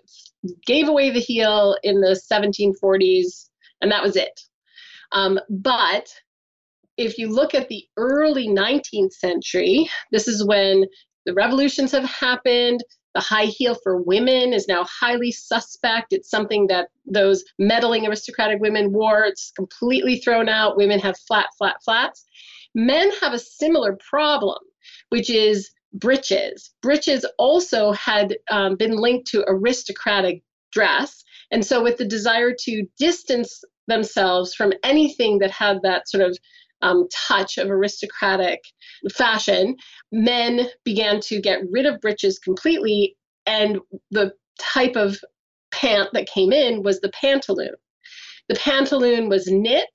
[0.67, 3.49] gave away the heel in the 1740s,
[3.81, 4.41] and that was it.
[5.13, 6.09] Um, but
[6.97, 10.85] if you look at the early 19th century, this is when
[11.25, 12.83] the revolutions have happened.
[13.15, 16.13] The high heel for women is now highly suspect.
[16.13, 19.25] It's something that those meddling aristocratic women wore.
[19.25, 20.77] It's completely thrown out.
[20.77, 22.25] Women have flat, flat, flats.
[22.75, 24.59] Men have a similar problem,
[25.11, 26.71] which is breeches.
[26.83, 31.23] Breeches also had um, been linked to aristocratic dress.
[31.51, 36.37] And so, with the desire to distance themselves from anything that had that sort of
[36.83, 38.61] um, touch of aristocratic
[39.13, 39.77] fashion,
[40.11, 43.17] men began to get rid of breeches completely.
[43.47, 43.79] And
[44.11, 45.19] the type of
[45.73, 47.75] pant that came in was the pantaloon.
[48.49, 49.89] The pantaloon was knit,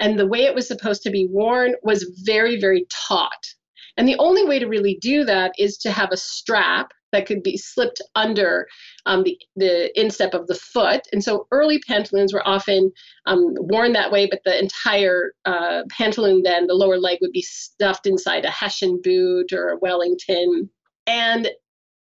[0.00, 3.54] and the way it was supposed to be worn was very, very taut.
[3.96, 7.44] And the only way to really do that is to have a strap that could
[7.44, 8.66] be slipped under
[9.06, 11.02] um, the, the instep of the foot.
[11.12, 12.90] And so early pantaloons were often
[13.26, 17.42] um, worn that way, but the entire uh, pantaloon, then the lower leg would be
[17.42, 20.68] stuffed inside a Hessian boot or a Wellington.
[21.06, 21.50] And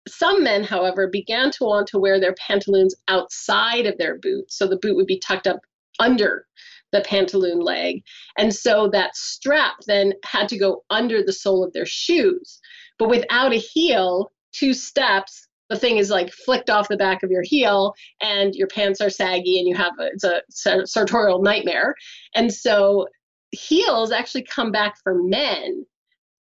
[0.06, 4.52] some men, however, began to want to wear their pantaloons outside of their boot.
[4.52, 5.60] So the boot would be tucked up
[5.98, 6.46] under
[6.92, 8.02] the pantaloon leg.
[8.38, 12.58] And so that strap then had to go under the sole of their shoes.
[12.98, 17.30] But without a heel, two steps, the thing is like flicked off the back of
[17.30, 21.94] your heel and your pants are saggy and you have a, it's a sartorial nightmare.
[22.34, 23.06] And so
[23.52, 25.86] heels actually come back for men.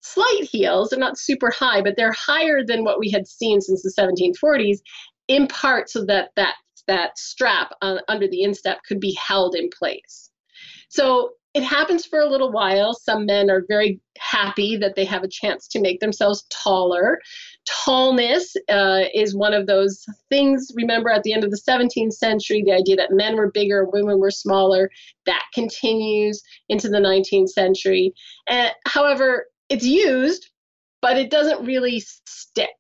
[0.02, 3.84] Slight heels, they're not super high, but they're higher than what we had seen since
[3.84, 4.80] the 1740s,
[5.28, 6.56] in part so that that
[6.88, 10.32] that strap uh, under the instep could be held in place.
[10.89, 12.93] So it happens for a little while.
[12.93, 17.19] Some men are very happy that they have a chance to make themselves taller.
[17.67, 20.71] Tallness uh, is one of those things.
[20.75, 24.19] Remember, at the end of the 17th century, the idea that men were bigger, women
[24.19, 24.91] were smaller,
[25.25, 28.13] that continues into the 19th century.
[28.47, 30.52] And, however, it's used,
[31.02, 32.75] but it doesn't really stick.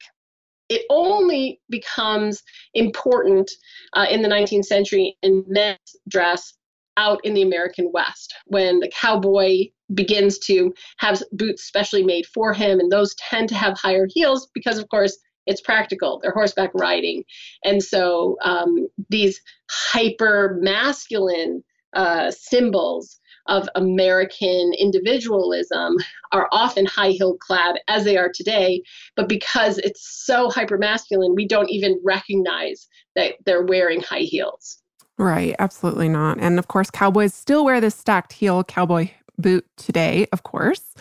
[0.69, 2.43] It only becomes
[2.75, 3.49] important
[3.93, 6.53] uh, in the 19th century in men's dress
[6.99, 12.53] out in the American West when the cowboy begins to have boots specially made for
[12.53, 16.19] him, and those tend to have higher heels because, of course, it's practical.
[16.21, 17.23] They're horseback riding,
[17.63, 25.95] and so um, these hyper masculine uh, symbols of American individualism
[26.31, 28.83] are often high heel clad as they are today,
[29.15, 34.83] but because it's so hyper masculine, we don't even recognize that they're wearing high heels.
[35.19, 36.39] Right, absolutely not.
[36.39, 40.95] And of course, cowboys still wear this stacked heel cowboy boot today, of course.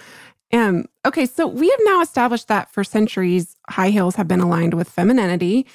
[0.52, 4.74] Um, okay, so we have now established that for centuries, high heels have been aligned
[4.74, 5.66] with femininity.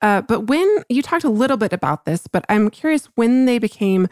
[0.00, 3.58] Uh, but when you talked a little bit about this, but I'm curious when they
[3.58, 4.06] became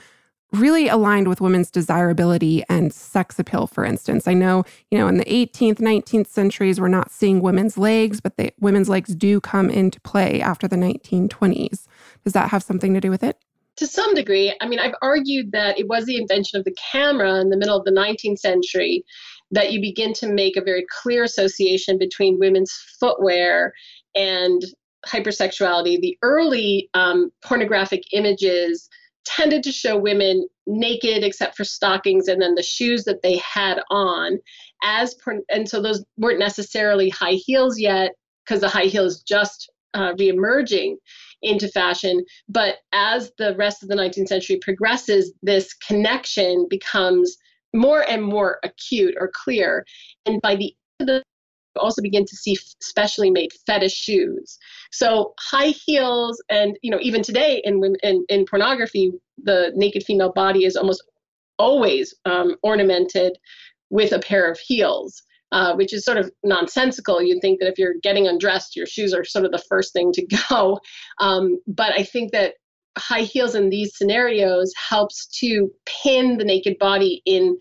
[0.52, 4.26] really aligned with women's desirability and sex appeal, for instance.
[4.26, 8.36] I know, you know, in the 18th, 19th centuries, we're not seeing women's legs, but
[8.36, 11.86] the, women's legs do come into play after the 1920s.
[12.24, 13.38] Does that have something to do with it?
[13.76, 17.40] To some degree, I mean, I've argued that it was the invention of the camera
[17.40, 19.04] in the middle of the 19th century
[19.50, 23.72] that you begin to make a very clear association between women's footwear
[24.14, 24.62] and
[25.06, 26.00] hypersexuality.
[26.00, 28.88] The early um, pornographic images
[29.24, 33.80] tended to show women naked except for stockings and then the shoes that they had
[33.90, 34.38] on
[34.82, 38.12] as per, and so those weren't necessarily high heels yet
[38.44, 40.94] because the high heel is just uh, reemerging
[41.46, 47.36] into fashion but as the rest of the 19th century progresses this connection becomes
[47.74, 49.84] more and more acute or clear
[50.26, 51.22] and by the end of the
[51.76, 54.58] also begin to see specially made fetish shoes.
[54.92, 60.04] So high heels, and you know, even today in women in, in pornography, the naked
[60.04, 61.02] female body is almost
[61.58, 63.38] always um, ornamented
[63.90, 65.22] with a pair of heels.
[65.56, 67.22] Uh, which is sort of nonsensical.
[67.22, 70.12] You'd think that if you're getting undressed, your shoes are sort of the first thing
[70.12, 70.78] to go.
[71.18, 72.56] Um, but I think that
[72.98, 77.56] high heels in these scenarios helps to pin the naked body in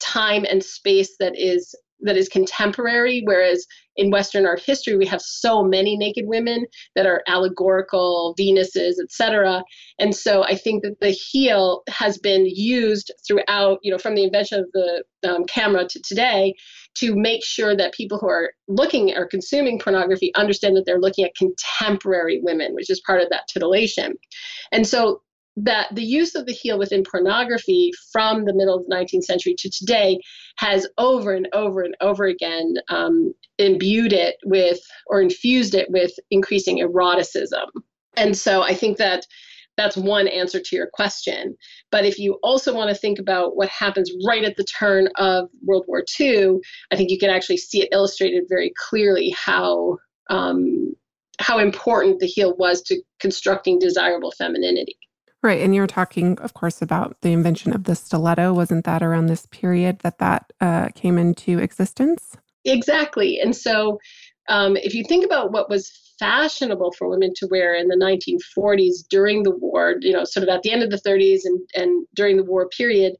[0.00, 1.72] time and space that is
[2.02, 7.06] that is contemporary whereas in western art history we have so many naked women that
[7.06, 9.62] are allegorical venuses etc
[9.98, 14.24] and so i think that the heel has been used throughout you know from the
[14.24, 16.54] invention of the um, camera to today
[16.94, 21.24] to make sure that people who are looking or consuming pornography understand that they're looking
[21.24, 24.14] at contemporary women which is part of that titillation.
[24.72, 25.22] And so
[25.56, 29.54] that the use of the heel within pornography from the middle of the 19th century
[29.58, 30.18] to today
[30.56, 36.12] has over and over and over again um, imbued it with or infused it with
[36.30, 37.68] increasing eroticism.
[38.16, 39.26] And so I think that
[39.76, 41.56] that's one answer to your question.
[41.90, 45.48] But if you also want to think about what happens right at the turn of
[45.64, 46.58] World War II,
[46.90, 49.96] I think you can actually see it illustrated very clearly how
[50.30, 50.94] um,
[51.38, 54.96] how important the heel was to constructing desirable femininity.
[55.42, 55.60] Right.
[55.60, 58.54] And you're talking, of course, about the invention of the stiletto.
[58.54, 62.36] Wasn't that around this period that that uh, came into existence?
[62.64, 63.40] Exactly.
[63.40, 63.98] And so
[64.48, 65.90] um, if you think about what was
[66.20, 70.48] fashionable for women to wear in the 1940s during the war, you know, sort of
[70.48, 73.14] at the end of the 30s and, and during the war period,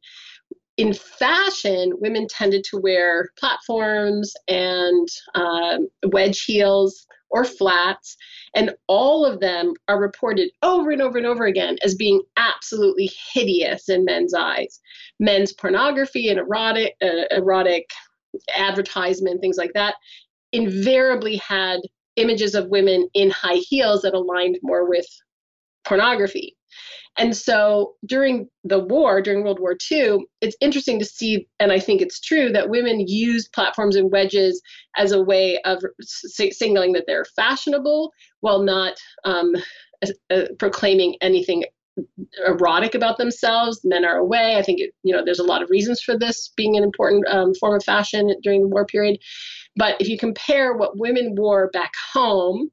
[0.77, 8.17] in fashion, women tended to wear platforms and uh, wedge heels or flats.
[8.55, 13.11] And all of them are reported over and over and over again as being absolutely
[13.33, 14.81] hideous in men's eyes.
[15.19, 17.91] Men's pornography and erotic, uh, erotic
[18.57, 19.97] advertisement, things like that,
[20.53, 21.81] invariably had
[22.17, 25.07] images of women in high heels that aligned more with
[25.85, 26.57] pornography.
[27.19, 31.79] And so during the war, during World War II, it's interesting to see, and I
[31.79, 34.63] think it's true, that women used platforms and wedges
[34.97, 38.95] as a way of signaling that they're fashionable while not
[39.25, 39.55] um,
[40.31, 41.65] uh, proclaiming anything
[42.47, 43.81] erotic about themselves.
[43.85, 44.57] Men are away.
[44.57, 47.27] I think it, you know there's a lot of reasons for this being an important
[47.29, 49.19] um, form of fashion during the war period.
[49.77, 52.71] But if you compare what women wore back home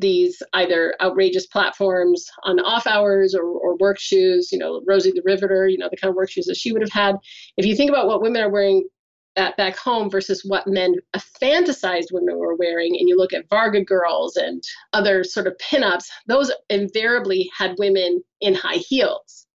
[0.00, 5.22] these either outrageous platforms on off hours or, or work shoes, you know, Rosie the
[5.24, 7.16] Riveter, you know, the kind of work shoes that she would have had.
[7.56, 8.88] If you think about what women are wearing
[9.36, 10.94] at back home versus what men
[11.42, 16.06] fantasized women were wearing, and you look at Varga girls and other sort of pinups,
[16.26, 19.46] those invariably had women in high heels.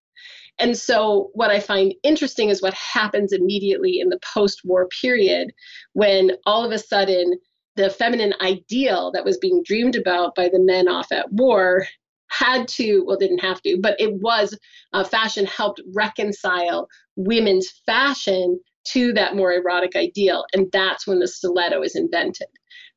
[0.60, 5.52] And so, what I find interesting is what happens immediately in the post war period
[5.94, 7.34] when all of a sudden
[7.76, 11.86] the feminine ideal that was being dreamed about by the men off at war
[12.30, 14.58] had to well didn't have to but it was
[14.94, 21.28] uh, fashion helped reconcile women's fashion to that more erotic ideal and that's when the
[21.28, 22.48] stiletto is invented.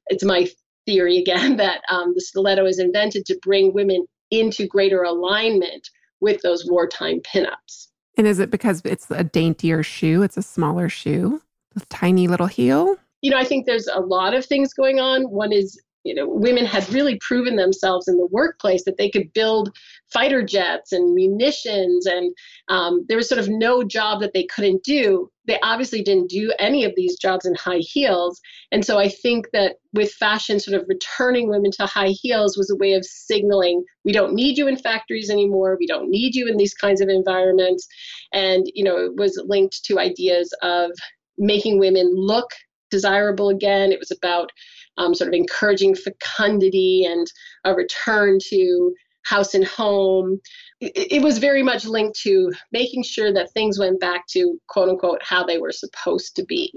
[0.07, 0.49] It's my
[0.87, 5.89] theory again that um, the stiletto is invented to bring women into greater alignment
[6.21, 7.89] with those wartime pinups.
[8.17, 10.23] And is it because it's a daintier shoe?
[10.23, 11.43] It's a smaller shoe
[11.75, 15.31] with tiny little heel you know, I think there's a lot of things going on.
[15.31, 19.33] One is, you know, women had really proven themselves in the workplace that they could
[19.33, 19.75] build
[20.13, 22.35] fighter jets and munitions, and
[22.69, 25.31] um, there was sort of no job that they couldn't do.
[25.47, 28.43] They obviously didn't do any of these jobs in high heels.
[28.71, 32.71] And so I think that with fashion, sort of returning women to high heels was
[32.71, 35.79] a way of signaling we don't need you in factories anymore.
[35.81, 37.89] We don't need you in these kinds of environments.
[38.35, 40.91] And, you know, it was linked to ideas of
[41.39, 42.51] making women look
[42.95, 43.91] desirable again.
[43.91, 44.51] It was about
[44.99, 47.27] um, sort of encouraging fecundity and
[47.65, 50.41] a return to house and home.
[50.81, 54.89] It, it, was very much linked to making sure that things went back to quote
[54.89, 56.73] unquote how they were supposed to be.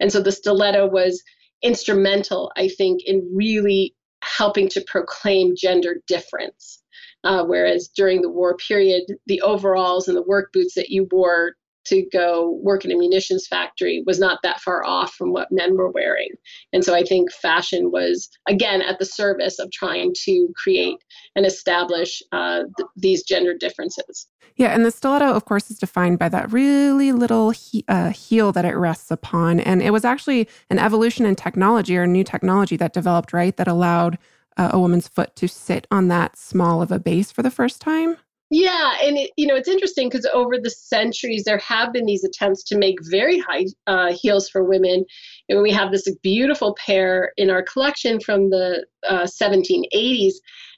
[0.00, 1.22] And so the stiletto was
[1.62, 3.94] instrumental, I think, in really
[4.24, 6.82] helping to proclaim gender difference.
[7.24, 11.54] Uh, whereas during the war period, the overalls and the work boots that you wore
[11.84, 15.76] to go work in a munitions factory was not that far off from what men
[15.76, 16.30] were wearing.
[16.72, 20.98] And so I think fashion was, again, at the service of trying to create
[21.34, 24.26] and establish uh, th- these gender differences.
[24.56, 28.52] Yeah, and the stiletto, of course, is defined by that really little he- uh, heel
[28.52, 29.60] that it rests upon.
[29.60, 33.68] And it was actually an evolution in technology or new technology that developed, right, that
[33.68, 34.18] allowed
[34.56, 37.80] uh, a woman's foot to sit on that small of a base for the first
[37.80, 38.16] time.
[38.54, 42.22] Yeah, and it, you know it's interesting because over the centuries there have been these
[42.22, 45.06] attempts to make very high uh, heels for women,
[45.48, 50.34] and we have this beautiful pair in our collection from the uh, 1780s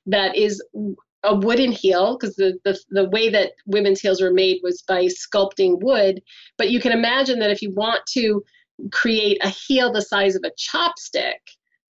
[0.07, 0.63] that is
[1.25, 5.07] a wooden heel because the, the the way that women's heels were made was by
[5.07, 6.23] sculpting wood.
[6.57, 8.45] But you can imagine that if you want to
[8.93, 11.43] create a heel the size of a chopstick,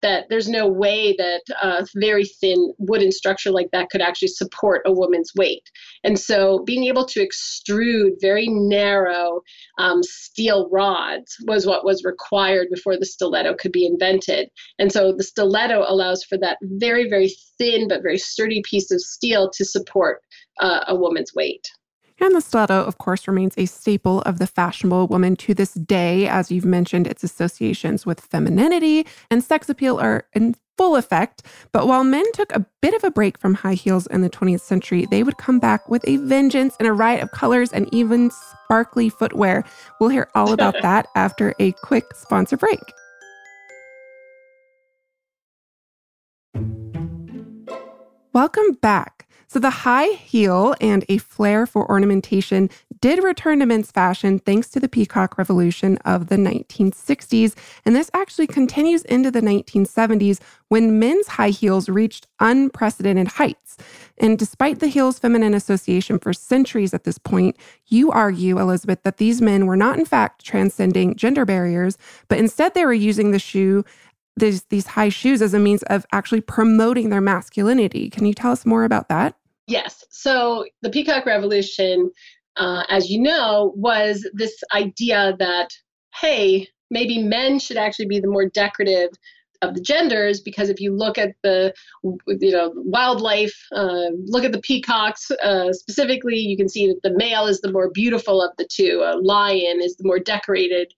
[0.05, 4.83] that there's no way that a very thin wooden structure like that could actually support
[4.85, 5.63] a woman's weight.
[6.05, 9.41] And so being able to extrude very narrow
[9.79, 14.51] um, steel rods was what was required before the stiletto could be invented.
[14.79, 19.01] And so the stiletto allows for that very, very thin but very sturdy piece of
[19.01, 20.21] steel to support
[20.61, 21.67] uh, a woman's weight.
[22.25, 26.27] And the stiletto, of course, remains a staple of the fashionable woman to this day.
[26.27, 31.43] As you've mentioned, its associations with femininity and sex appeal are in full effect.
[31.71, 34.63] But while men took a bit of a break from high heels in the 20th
[34.63, 38.31] century, they would come back with a vengeance in a riot of colors and even
[38.31, 39.63] sparkly footwear.
[40.01, 42.81] We'll hear all about that after a quick sponsor break.
[48.33, 49.24] Welcome back.
[49.49, 52.71] So the high heel and a flair for ornamentation
[53.01, 57.55] did return to men's fashion thanks to the peacock revolution of the 1960s.
[57.85, 63.77] And this actually continues into the 1970s when men's high heels reached unprecedented heights.
[64.19, 69.19] And despite the heel's feminine association for centuries at this point, you argue, Elizabeth, that
[69.19, 73.39] these men were not in fact transcending gender barriers, but instead they were using the
[73.39, 73.85] shoe
[74.37, 78.11] these, these high shoes as a means of actually promoting their masculinity.
[78.11, 79.37] Can you tell us more about that?
[79.67, 80.05] Yes.
[80.11, 82.11] So the Peacock Revolution,
[82.57, 85.71] uh, as you know, was this idea that,
[86.21, 89.11] hey, maybe men should actually be the more decorative
[89.69, 91.73] of the genders because if you look at the
[92.27, 97.17] you know wildlife uh, look at the peacocks uh, specifically you can see that the
[97.17, 99.03] male is the more beautiful of the two.
[99.05, 100.93] A lion is the more decorated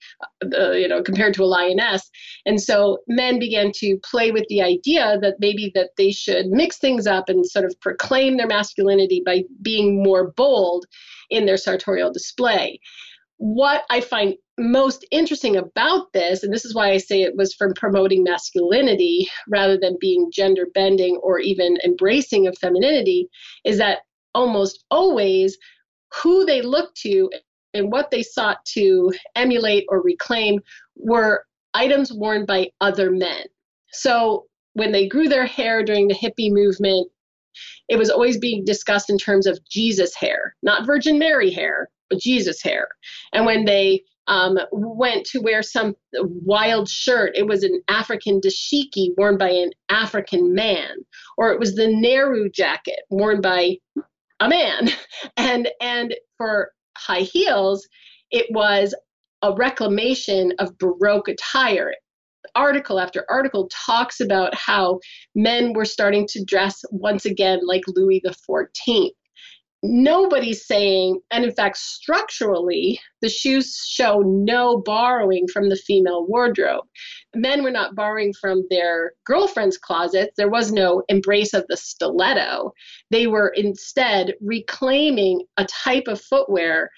[0.53, 2.11] uh, you know compared to a lioness.
[2.45, 6.79] And so men began to play with the idea that maybe that they should mix
[6.79, 10.87] things up and sort of proclaim their masculinity by being more bold
[11.31, 12.81] in their sartorial display.
[13.39, 17.55] What I find most interesting about this, and this is why I say it was
[17.55, 23.29] from promoting masculinity rather than being gender bending or even embracing of femininity,
[23.65, 24.01] is that
[24.35, 25.59] almost always
[26.23, 27.31] who they looked to
[27.75, 30.61] and what they sought to emulate or reclaim
[30.97, 31.45] were
[31.75, 33.45] items worn by other men.
[33.93, 37.11] So when they grew their hair during the hippie movement,
[37.89, 42.21] it was always being discussed in terms of Jesus hair, not Virgin Mary hair, but
[42.21, 42.89] Jesus hair.
[43.33, 47.37] And when they um, went to wear some wild shirt.
[47.37, 50.97] It was an African dashiki worn by an African man,
[51.37, 53.77] or it was the Nehru jacket worn by
[54.41, 54.91] a man.
[55.37, 57.87] And and for high heels,
[58.31, 58.95] it was
[59.43, 61.93] a reclamation of Baroque attire.
[62.55, 64.99] Article after article talks about how
[65.35, 69.15] men were starting to dress once again like Louis the Fourteenth
[69.83, 76.85] nobody's saying, and in fact, structurally, the shoes show no borrowing from the female wardrobe.
[77.35, 80.33] Men were not borrowing from their girlfriend's closets.
[80.37, 82.73] There was no embrace of the stiletto.
[83.11, 86.91] They were instead reclaiming a type of footwear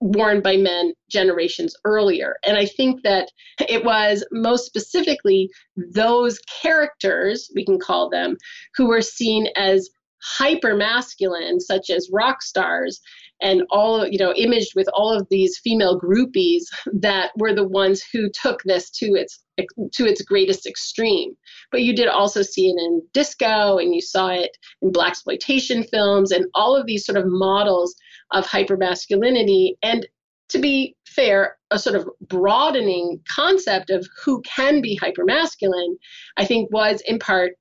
[0.00, 2.36] worn by men generations earlier.
[2.46, 3.28] And I think that
[3.68, 8.36] it was most specifically those characters, we can call them,
[8.76, 9.90] who were seen as
[10.24, 13.00] hyper masculine, such as rock stars,
[13.42, 16.62] and all you know imaged with all of these female groupies
[16.92, 19.40] that were the ones who took this to its
[19.92, 21.34] to its greatest extreme.
[21.70, 26.32] But you did also see it in disco and you saw it in blaxploitation films
[26.32, 27.94] and all of these sort of models
[28.32, 29.74] of hypermasculinity.
[29.82, 30.06] And
[30.48, 35.94] to be fair a sort of broadening concept of who can be hypermasculine
[36.36, 37.52] i think was in part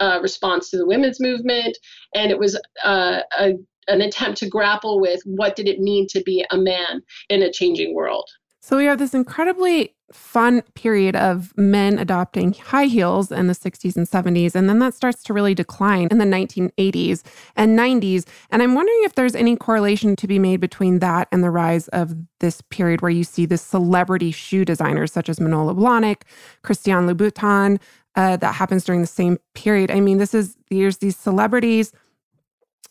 [0.00, 1.76] uh, response to the women's movement,
[2.14, 3.52] and it was uh, a,
[3.88, 7.52] an attempt to grapple with what did it mean to be a man in a
[7.52, 8.28] changing world.
[8.62, 13.96] So we have this incredibly fun period of men adopting high heels in the 60s
[13.96, 14.54] and 70s.
[14.54, 17.22] And then that starts to really decline in the 1980s
[17.56, 18.26] and 90s.
[18.50, 21.88] And I'm wondering if there's any correlation to be made between that and the rise
[21.88, 26.22] of this period where you see the celebrity shoe designers such as Manolo Blahnik,
[26.62, 27.80] Christian Louboutin,
[28.16, 29.90] uh, that happens during the same period.
[29.90, 31.92] I mean, this is, there's these celebrities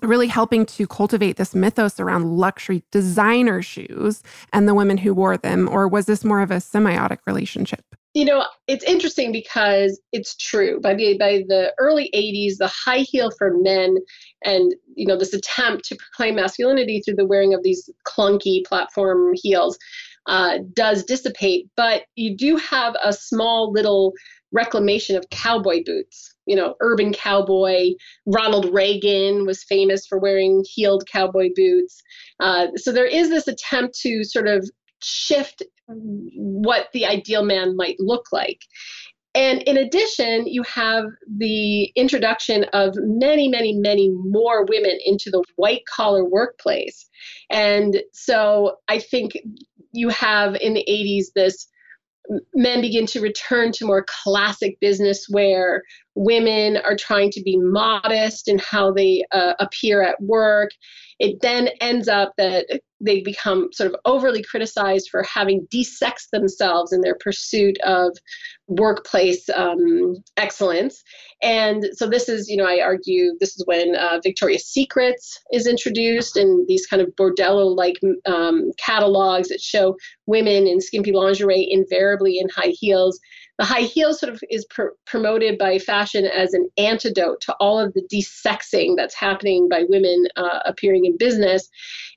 [0.02, 5.38] really helping to cultivate this mythos around luxury designer shoes and the women who wore
[5.38, 5.68] them?
[5.70, 7.84] Or was this more of a semiotic relationship?
[8.14, 10.80] You know, it's interesting because it's true.
[10.82, 13.98] By the by the early 80s, the high heel for men
[14.44, 19.34] and you know this attempt to proclaim masculinity through the wearing of these clunky platform
[19.36, 19.78] heels
[20.26, 21.68] uh, does dissipate.
[21.76, 24.14] But you do have a small little
[24.52, 26.36] reclamation of cowboy boots.
[26.46, 27.92] You know, urban cowboy.
[28.26, 32.02] Ronald Reagan was famous for wearing heeled cowboy boots.
[32.40, 34.70] Uh, so there is this attempt to sort of
[35.02, 38.62] shift what the ideal man might look like.
[39.36, 41.06] And in addition, you have
[41.38, 47.08] the introduction of many, many, many more women into the white collar workplace.
[47.50, 49.34] And so I think
[49.92, 51.68] you have in the 80s this
[52.54, 55.84] men begin to return to more classic business where
[56.16, 60.70] women are trying to be modest in how they uh, appear at work.
[61.20, 66.92] It then ends up that they become sort of overly criticized for having desexed themselves
[66.92, 68.18] in their pursuit of
[68.68, 71.02] workplace um, excellence.
[71.42, 75.66] And so this is, you know, I argue this is when uh, Victoria's Secrets is
[75.66, 79.96] introduced and these kind of bordello-like um, catalogs that show
[80.26, 83.20] women in skimpy lingerie invariably in high heels
[83.60, 87.78] the high heel sort of is pr- promoted by fashion as an antidote to all
[87.78, 91.68] of the desexing that's happening by women uh, appearing in business.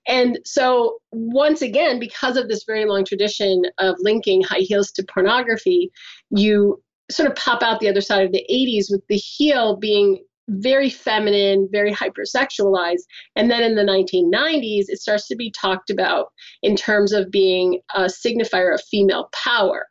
[0.07, 5.03] And so, once again, because of this very long tradition of linking high heels to
[5.03, 5.91] pornography,
[6.31, 6.81] you
[7.11, 10.91] sort of pop out the other side of the 80s with the heel being very
[10.91, 13.03] feminine, very hypersexualized.
[13.35, 16.27] And then in the 1990s, it starts to be talked about
[16.63, 19.89] in terms of being a signifier of female power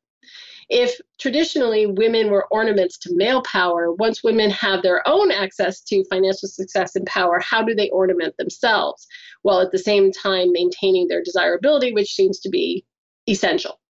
[0.72, 6.06] if traditionally women were ornaments to male power, once women have their own access to
[6.10, 9.06] financial success and power, how do they ornament themselves
[9.42, 12.86] while at the same time maintaining their desirability, which seems to be
[13.28, 13.82] essential?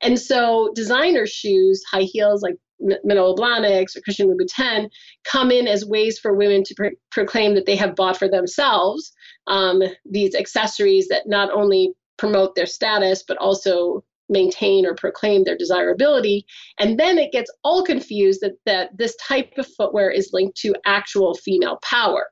[0.00, 4.88] And so designer shoes, high heels like Manolo Blahniks or Christian Louboutin,
[5.24, 9.12] come in as ways for women to pro- proclaim that they have bought for themselves
[9.48, 15.56] um, these accessories that not only promote their status but also maintain or proclaim their
[15.56, 16.46] desirability.
[16.78, 20.74] And then it gets all confused that, that this type of footwear is linked to
[20.86, 22.26] actual female power.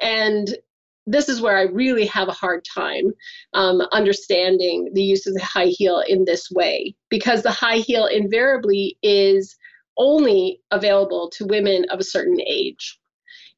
[0.00, 0.56] And
[1.06, 3.12] this is where I really have a hard time
[3.54, 8.06] um, understanding the use of the high heel in this way, because the high heel
[8.06, 9.56] invariably is
[9.98, 12.98] only available to women of a certain age.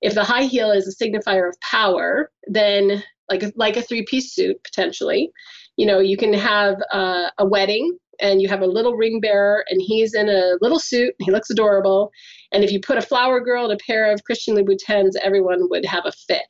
[0.01, 4.35] If the high heel is a signifier of power, then like like a three piece
[4.35, 5.31] suit potentially,
[5.77, 9.65] you know, you can have uh, a wedding and you have a little ring bearer
[9.69, 12.11] and he's in a little suit he looks adorable.
[12.53, 15.85] And if you put a flower girl and a pair of christian louboutins everyone would
[15.85, 16.43] have a fit.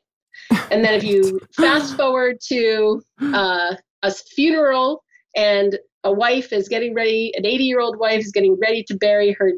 [0.70, 5.02] And then if you fast forward to uh, a funeral
[5.36, 8.96] and a wife is getting ready an 80 year old wife is getting ready to
[8.96, 9.52] bury her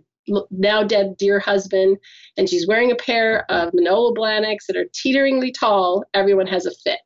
[0.50, 1.96] now dead dear husband
[2.36, 6.72] and she's wearing a pair of manolo blahniks that are teeteringly tall everyone has a
[6.84, 6.98] fit.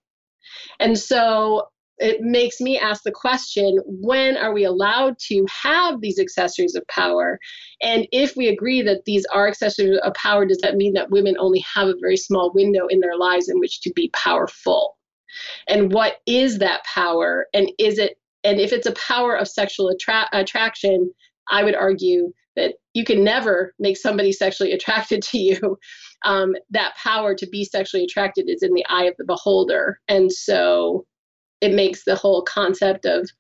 [0.78, 1.68] And so
[2.00, 6.86] it makes me ask the question when are we allowed to have these accessories of
[6.88, 7.38] power?
[7.82, 11.36] And if we agree that these are accessories of power, does that mean that women
[11.38, 14.96] only have a very small window in their lives in which to be powerful?
[15.68, 17.46] And what is that power?
[17.52, 21.12] And is it, and if it's a power of sexual attra- attraction,
[21.50, 25.78] I would argue that you can never make somebody sexually attracted to you.
[26.24, 30.00] Um, that power to be sexually attracted is in the eye of the beholder.
[30.08, 31.06] And so
[31.60, 33.30] it makes the whole concept of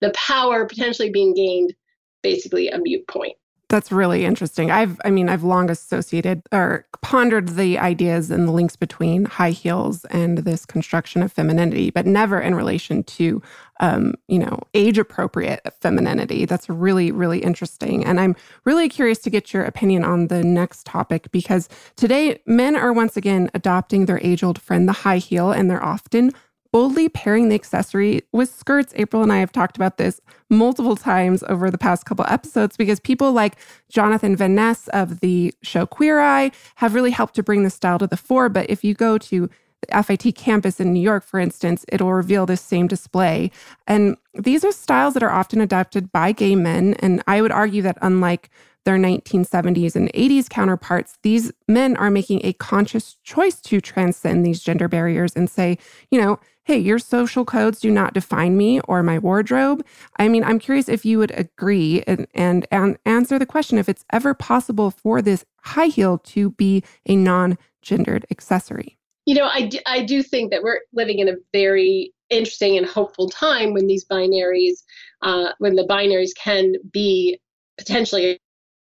[0.00, 1.74] the power potentially being gained
[2.22, 3.36] basically a mute point.
[3.68, 4.70] That's really interesting.
[4.70, 9.50] I've, I mean, I've long associated or pondered the ideas and the links between high
[9.50, 13.42] heels and this construction of femininity, but never in relation to,
[13.80, 16.46] um, you know, age appropriate femininity.
[16.46, 18.06] That's really, really interesting.
[18.06, 22.74] And I'm really curious to get your opinion on the next topic because today men
[22.74, 26.32] are once again adopting their age old friend, the high heel, and they're often
[26.72, 28.92] boldly pairing the accessory with skirts.
[28.96, 33.00] April and I have talked about this multiple times over the past couple episodes because
[33.00, 33.56] people like
[33.88, 37.98] Jonathan Van Ness of the show Queer Eye have really helped to bring the style
[37.98, 38.48] to the fore.
[38.48, 39.48] But if you go to
[39.80, 43.50] the FIT campus in New York, for instance, it'll reveal this same display.
[43.86, 46.94] And these are styles that are often adopted by gay men.
[46.94, 48.50] And I would argue that unlike
[48.88, 54.62] their 1970s and 80s counterparts, these men are making a conscious choice to transcend these
[54.62, 55.76] gender barriers and say,
[56.10, 59.84] you know, hey, your social codes do not define me or my wardrobe.
[60.16, 63.90] I mean, I'm curious if you would agree and, and, and answer the question if
[63.90, 68.96] it's ever possible for this high heel to be a non gendered accessory.
[69.26, 72.86] You know, I do, I do think that we're living in a very interesting and
[72.86, 74.78] hopeful time when these binaries,
[75.20, 77.38] uh, when the binaries can be
[77.76, 78.40] potentially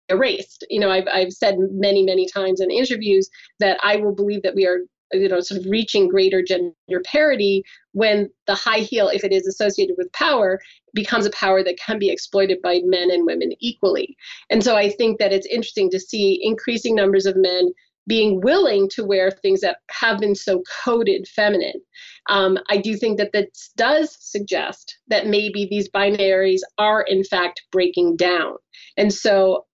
[0.08, 0.66] erased.
[0.70, 3.28] You know, I've, I've said many, many times in interviews
[3.60, 4.78] that I will believe that we are
[5.12, 9.46] you know sort of reaching greater gender parity when the high heel if it is
[9.46, 10.60] associated with power
[10.94, 14.16] becomes a power that can be exploited by men and women equally.
[14.50, 17.72] And so i think that it's interesting to see increasing numbers of men
[18.08, 21.80] being willing to wear things that have been so coded feminine.
[22.28, 27.62] Um, i do think that this does suggest that maybe these binaries are in fact
[27.70, 28.54] breaking down.
[28.96, 29.66] And so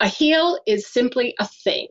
[0.00, 1.88] a heel is simply a thing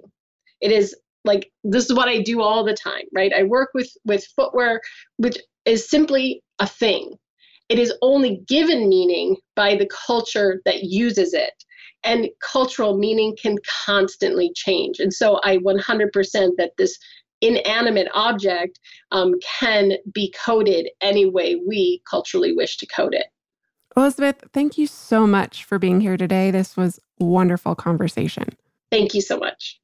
[0.63, 0.95] it is
[1.25, 3.31] like this is what I do all the time, right?
[3.33, 4.81] I work with with footwear,
[5.17, 7.13] which is simply a thing.
[7.69, 11.53] It is only given meaning by the culture that uses it.
[12.05, 14.99] And cultural meaning can constantly change.
[14.99, 16.11] And so I 100%
[16.57, 16.97] that this
[17.39, 18.77] inanimate object
[19.11, 23.27] um, can be coded any way we culturally wish to code it.
[23.95, 26.51] Elizabeth, thank you so much for being here today.
[26.51, 28.55] This was wonderful conversation.
[28.91, 29.79] Thank you so much.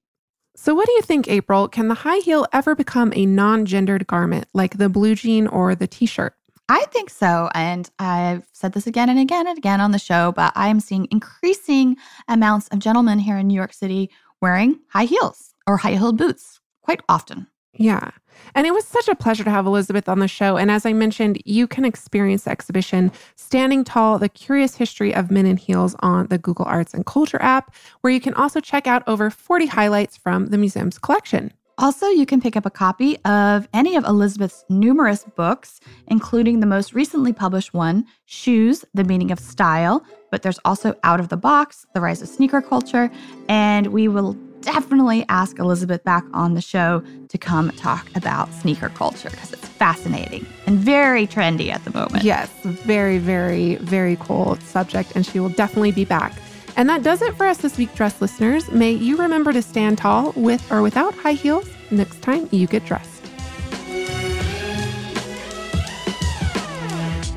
[0.56, 1.68] So, what do you think, April?
[1.68, 5.76] Can the high heel ever become a non gendered garment like the blue jean or
[5.76, 6.36] the t shirt?
[6.68, 7.50] I think so.
[7.56, 11.08] And I've said this again and again and again on the show, but I'm seeing
[11.10, 11.98] increasing
[12.28, 16.60] amounts of gentlemen here in New York City wearing high heels or high heeled boots
[16.82, 17.48] quite often.
[17.74, 18.12] Yeah.
[18.56, 20.58] And it was such a pleasure to have Elizabeth on the show.
[20.58, 25.30] And as I mentioned, you can experience the exhibition Standing Tall The Curious History of
[25.30, 28.88] Men in Heels on the Google Arts and Culture app, where you can also check
[28.88, 31.54] out over 40 highlights from the museum's collection.
[31.78, 36.66] Also, you can pick up a copy of any of Elizabeth's numerous books, including the
[36.66, 40.04] most recently published one, Shoes The Meaning of Style.
[40.30, 43.10] But there's also Out of the Box, The Rise of Sneaker Culture,
[43.48, 48.90] and we will definitely ask Elizabeth back on the show to come talk about sneaker
[48.90, 52.24] culture because it's fascinating and very trendy at the moment.
[52.24, 55.12] Yes, very, very, very cool subject.
[55.16, 56.34] And she will definitely be back.
[56.76, 58.70] And that does it for us this week, dress listeners.
[58.72, 62.86] May you remember to stand tall with or without high heels next time you get
[62.86, 63.20] dressed.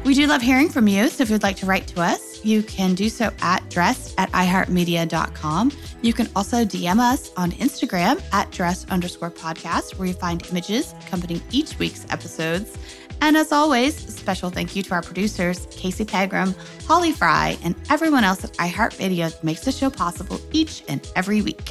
[0.04, 1.08] We do love hearing from you.
[1.08, 4.30] So if you'd like to write to us, you can do so at dressed at
[4.32, 5.72] iheartmedia.com.
[6.02, 10.94] You can also DM us on Instagram at dressed underscore podcast, where you find images
[11.06, 12.76] accompanying each week's episodes.
[13.20, 16.54] And as always, special thank you to our producers, Casey Pegram,
[16.86, 21.40] Holly Fry, and everyone else at iHeartMedia that makes the show possible each and every
[21.40, 21.70] week.